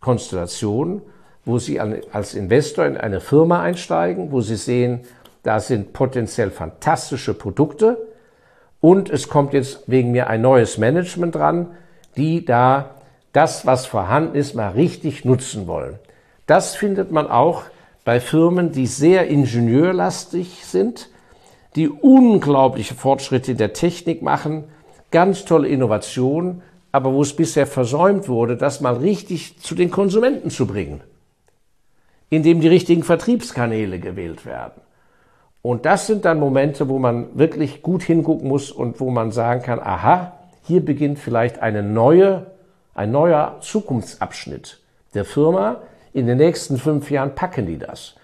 Konstellationen, 0.00 1.02
wo 1.44 1.58
Sie 1.58 1.80
als 1.80 2.34
Investor 2.34 2.86
in 2.86 2.96
eine 2.96 3.20
Firma 3.20 3.62
einsteigen, 3.62 4.32
wo 4.32 4.40
Sie 4.40 4.56
sehen, 4.56 5.00
da 5.42 5.60
sind 5.60 5.92
potenziell 5.92 6.50
fantastische 6.50 7.34
Produkte 7.34 8.08
und 8.80 9.10
es 9.10 9.28
kommt 9.28 9.52
jetzt 9.52 9.84
wegen 9.86 10.10
mir 10.10 10.26
ein 10.26 10.42
neues 10.42 10.76
Management 10.76 11.36
dran, 11.36 11.68
die 12.16 12.44
da 12.44 12.95
das, 13.36 13.66
was 13.66 13.84
vorhanden 13.84 14.34
ist, 14.34 14.54
mal 14.54 14.70
richtig 14.70 15.24
nutzen 15.24 15.66
wollen. 15.66 15.98
Das 16.46 16.74
findet 16.74 17.12
man 17.12 17.26
auch 17.26 17.64
bei 18.04 18.18
Firmen, 18.18 18.72
die 18.72 18.86
sehr 18.86 19.26
ingenieurlastig 19.26 20.64
sind, 20.64 21.10
die 21.74 21.88
unglaubliche 21.90 22.94
Fortschritte 22.94 23.52
in 23.52 23.58
der 23.58 23.74
Technik 23.74 24.22
machen, 24.22 24.64
ganz 25.10 25.44
tolle 25.44 25.68
Innovationen, 25.68 26.62
aber 26.92 27.12
wo 27.12 27.20
es 27.20 27.36
bisher 27.36 27.66
versäumt 27.66 28.26
wurde, 28.28 28.56
das 28.56 28.80
mal 28.80 28.94
richtig 28.94 29.60
zu 29.60 29.74
den 29.74 29.90
Konsumenten 29.90 30.48
zu 30.48 30.66
bringen, 30.66 31.02
indem 32.30 32.60
die 32.60 32.68
richtigen 32.68 33.02
Vertriebskanäle 33.02 33.98
gewählt 33.98 34.46
werden. 34.46 34.80
Und 35.60 35.84
das 35.84 36.06
sind 36.06 36.24
dann 36.24 36.40
Momente, 36.40 36.88
wo 36.88 36.98
man 36.98 37.36
wirklich 37.36 37.82
gut 37.82 38.02
hingucken 38.02 38.48
muss 38.48 38.70
und 38.70 38.98
wo 39.00 39.10
man 39.10 39.30
sagen 39.30 39.62
kann, 39.62 39.80
aha, 39.80 40.38
hier 40.62 40.82
beginnt 40.82 41.18
vielleicht 41.18 41.58
eine 41.58 41.82
neue, 41.82 42.46
ein 42.96 43.12
neuer 43.12 43.58
Zukunftsabschnitt 43.60 44.78
der 45.14 45.24
Firma. 45.24 45.76
In 46.12 46.26
den 46.26 46.38
nächsten 46.38 46.78
fünf 46.78 47.10
Jahren 47.10 47.34
packen 47.34 47.66
die 47.66 47.78
das. 47.78 48.14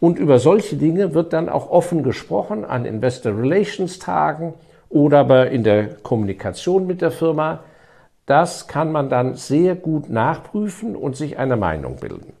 Und 0.00 0.18
über 0.18 0.38
solche 0.38 0.76
Dinge 0.76 1.14
wird 1.14 1.32
dann 1.32 1.48
auch 1.48 1.70
offen 1.70 2.02
gesprochen 2.02 2.64
an 2.64 2.84
Investor 2.84 3.38
Relations 3.38 3.98
Tagen 3.98 4.52
oder 4.90 5.20
aber 5.20 5.50
in 5.50 5.62
der 5.64 5.86
Kommunikation 5.86 6.86
mit 6.86 7.00
der 7.00 7.12
Firma. 7.12 7.60
Das 8.26 8.66
kann 8.66 8.90
man 8.90 9.08
dann 9.08 9.36
sehr 9.36 9.76
gut 9.76 10.10
nachprüfen 10.10 10.96
und 10.96 11.16
sich 11.16 11.38
eine 11.38 11.56
Meinung 11.56 11.96
bilden. 11.96 12.32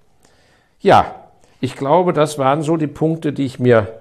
Ja, 0.80 1.14
ich 1.60 1.76
glaube, 1.76 2.12
das 2.12 2.36
waren 2.36 2.62
so 2.62 2.76
die 2.76 2.88
Punkte, 2.88 3.32
die 3.32 3.46
ich 3.46 3.60
mir 3.60 4.00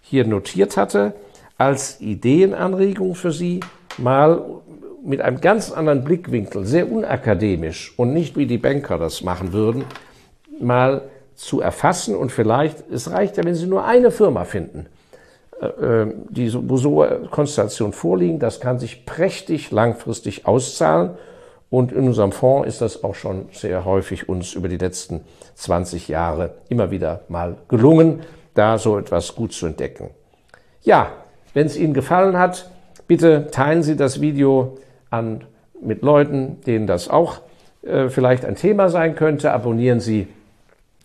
hier 0.00 0.26
notiert 0.26 0.76
hatte, 0.76 1.12
als 1.58 2.00
Ideenanregung 2.00 3.14
für 3.14 3.32
Sie, 3.32 3.60
mal 3.98 4.42
mit 5.06 5.20
einem 5.20 5.40
ganz 5.40 5.70
anderen 5.70 6.04
Blickwinkel, 6.04 6.66
sehr 6.66 6.90
unakademisch 6.90 7.94
und 7.96 8.12
nicht 8.12 8.36
wie 8.36 8.46
die 8.46 8.58
Banker 8.58 8.98
das 8.98 9.22
machen 9.22 9.52
würden, 9.52 9.84
mal 10.60 11.02
zu 11.34 11.60
erfassen 11.60 12.16
und 12.16 12.32
vielleicht, 12.32 12.90
es 12.90 13.10
reicht 13.10 13.36
ja, 13.36 13.44
wenn 13.44 13.54
Sie 13.54 13.66
nur 13.66 13.84
eine 13.84 14.10
Firma 14.10 14.44
finden, 14.44 14.86
äh, 15.60 15.66
äh, 15.66 16.14
die, 16.30 16.52
wo 16.68 16.76
so 16.76 17.06
Konstellationen 17.30 17.92
vorliegen, 17.92 18.38
das 18.38 18.60
kann 18.60 18.78
sich 18.78 19.06
prächtig 19.06 19.70
langfristig 19.70 20.46
auszahlen. 20.46 21.10
Und 21.68 21.92
in 21.92 22.06
unserem 22.06 22.30
Fonds 22.30 22.68
ist 22.68 22.80
das 22.80 23.02
auch 23.02 23.16
schon 23.16 23.48
sehr 23.52 23.84
häufig 23.84 24.28
uns 24.28 24.54
über 24.54 24.68
die 24.68 24.76
letzten 24.76 25.22
20 25.56 26.08
Jahre 26.08 26.54
immer 26.68 26.90
wieder 26.90 27.22
mal 27.28 27.56
gelungen, 27.68 28.20
da 28.54 28.78
so 28.78 28.96
etwas 28.98 29.34
gut 29.34 29.52
zu 29.52 29.66
entdecken. 29.66 30.10
Ja, 30.82 31.10
wenn 31.54 31.66
es 31.66 31.76
Ihnen 31.76 31.92
gefallen 31.92 32.38
hat, 32.38 32.70
bitte 33.08 33.48
teilen 33.50 33.82
Sie 33.82 33.96
das 33.96 34.20
Video 34.20 34.78
an, 35.16 35.44
mit 35.80 36.02
Leuten, 36.02 36.60
denen 36.66 36.86
das 36.86 37.08
auch 37.08 37.40
äh, 37.82 38.08
vielleicht 38.08 38.44
ein 38.44 38.56
Thema 38.56 38.88
sein 38.88 39.14
könnte. 39.14 39.52
Abonnieren 39.52 40.00
Sie 40.00 40.28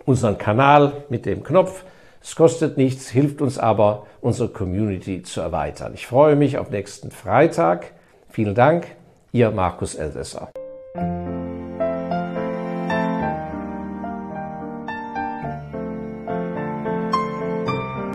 unseren 0.06 0.38
Kanal 0.38 0.94
mit 1.10 1.26
dem 1.26 1.44
Knopf. 1.44 1.84
Es 2.22 2.36
kostet 2.36 2.78
nichts, 2.78 3.10
hilft 3.10 3.42
uns 3.42 3.58
aber, 3.58 4.06
unsere 4.22 4.50
Community 4.50 5.24
zu 5.24 5.42
erweitern. 5.42 5.94
Ich 5.96 6.06
freue 6.06 6.36
mich 6.36 6.58
auf 6.58 6.70
nächsten 6.70 7.12
Freitag. 7.12 7.94
Vielen 8.30 8.56
Dank, 8.56 8.88
Ihr 9.32 9.52
Markus 9.52 9.96
Elsässer. 9.96 10.50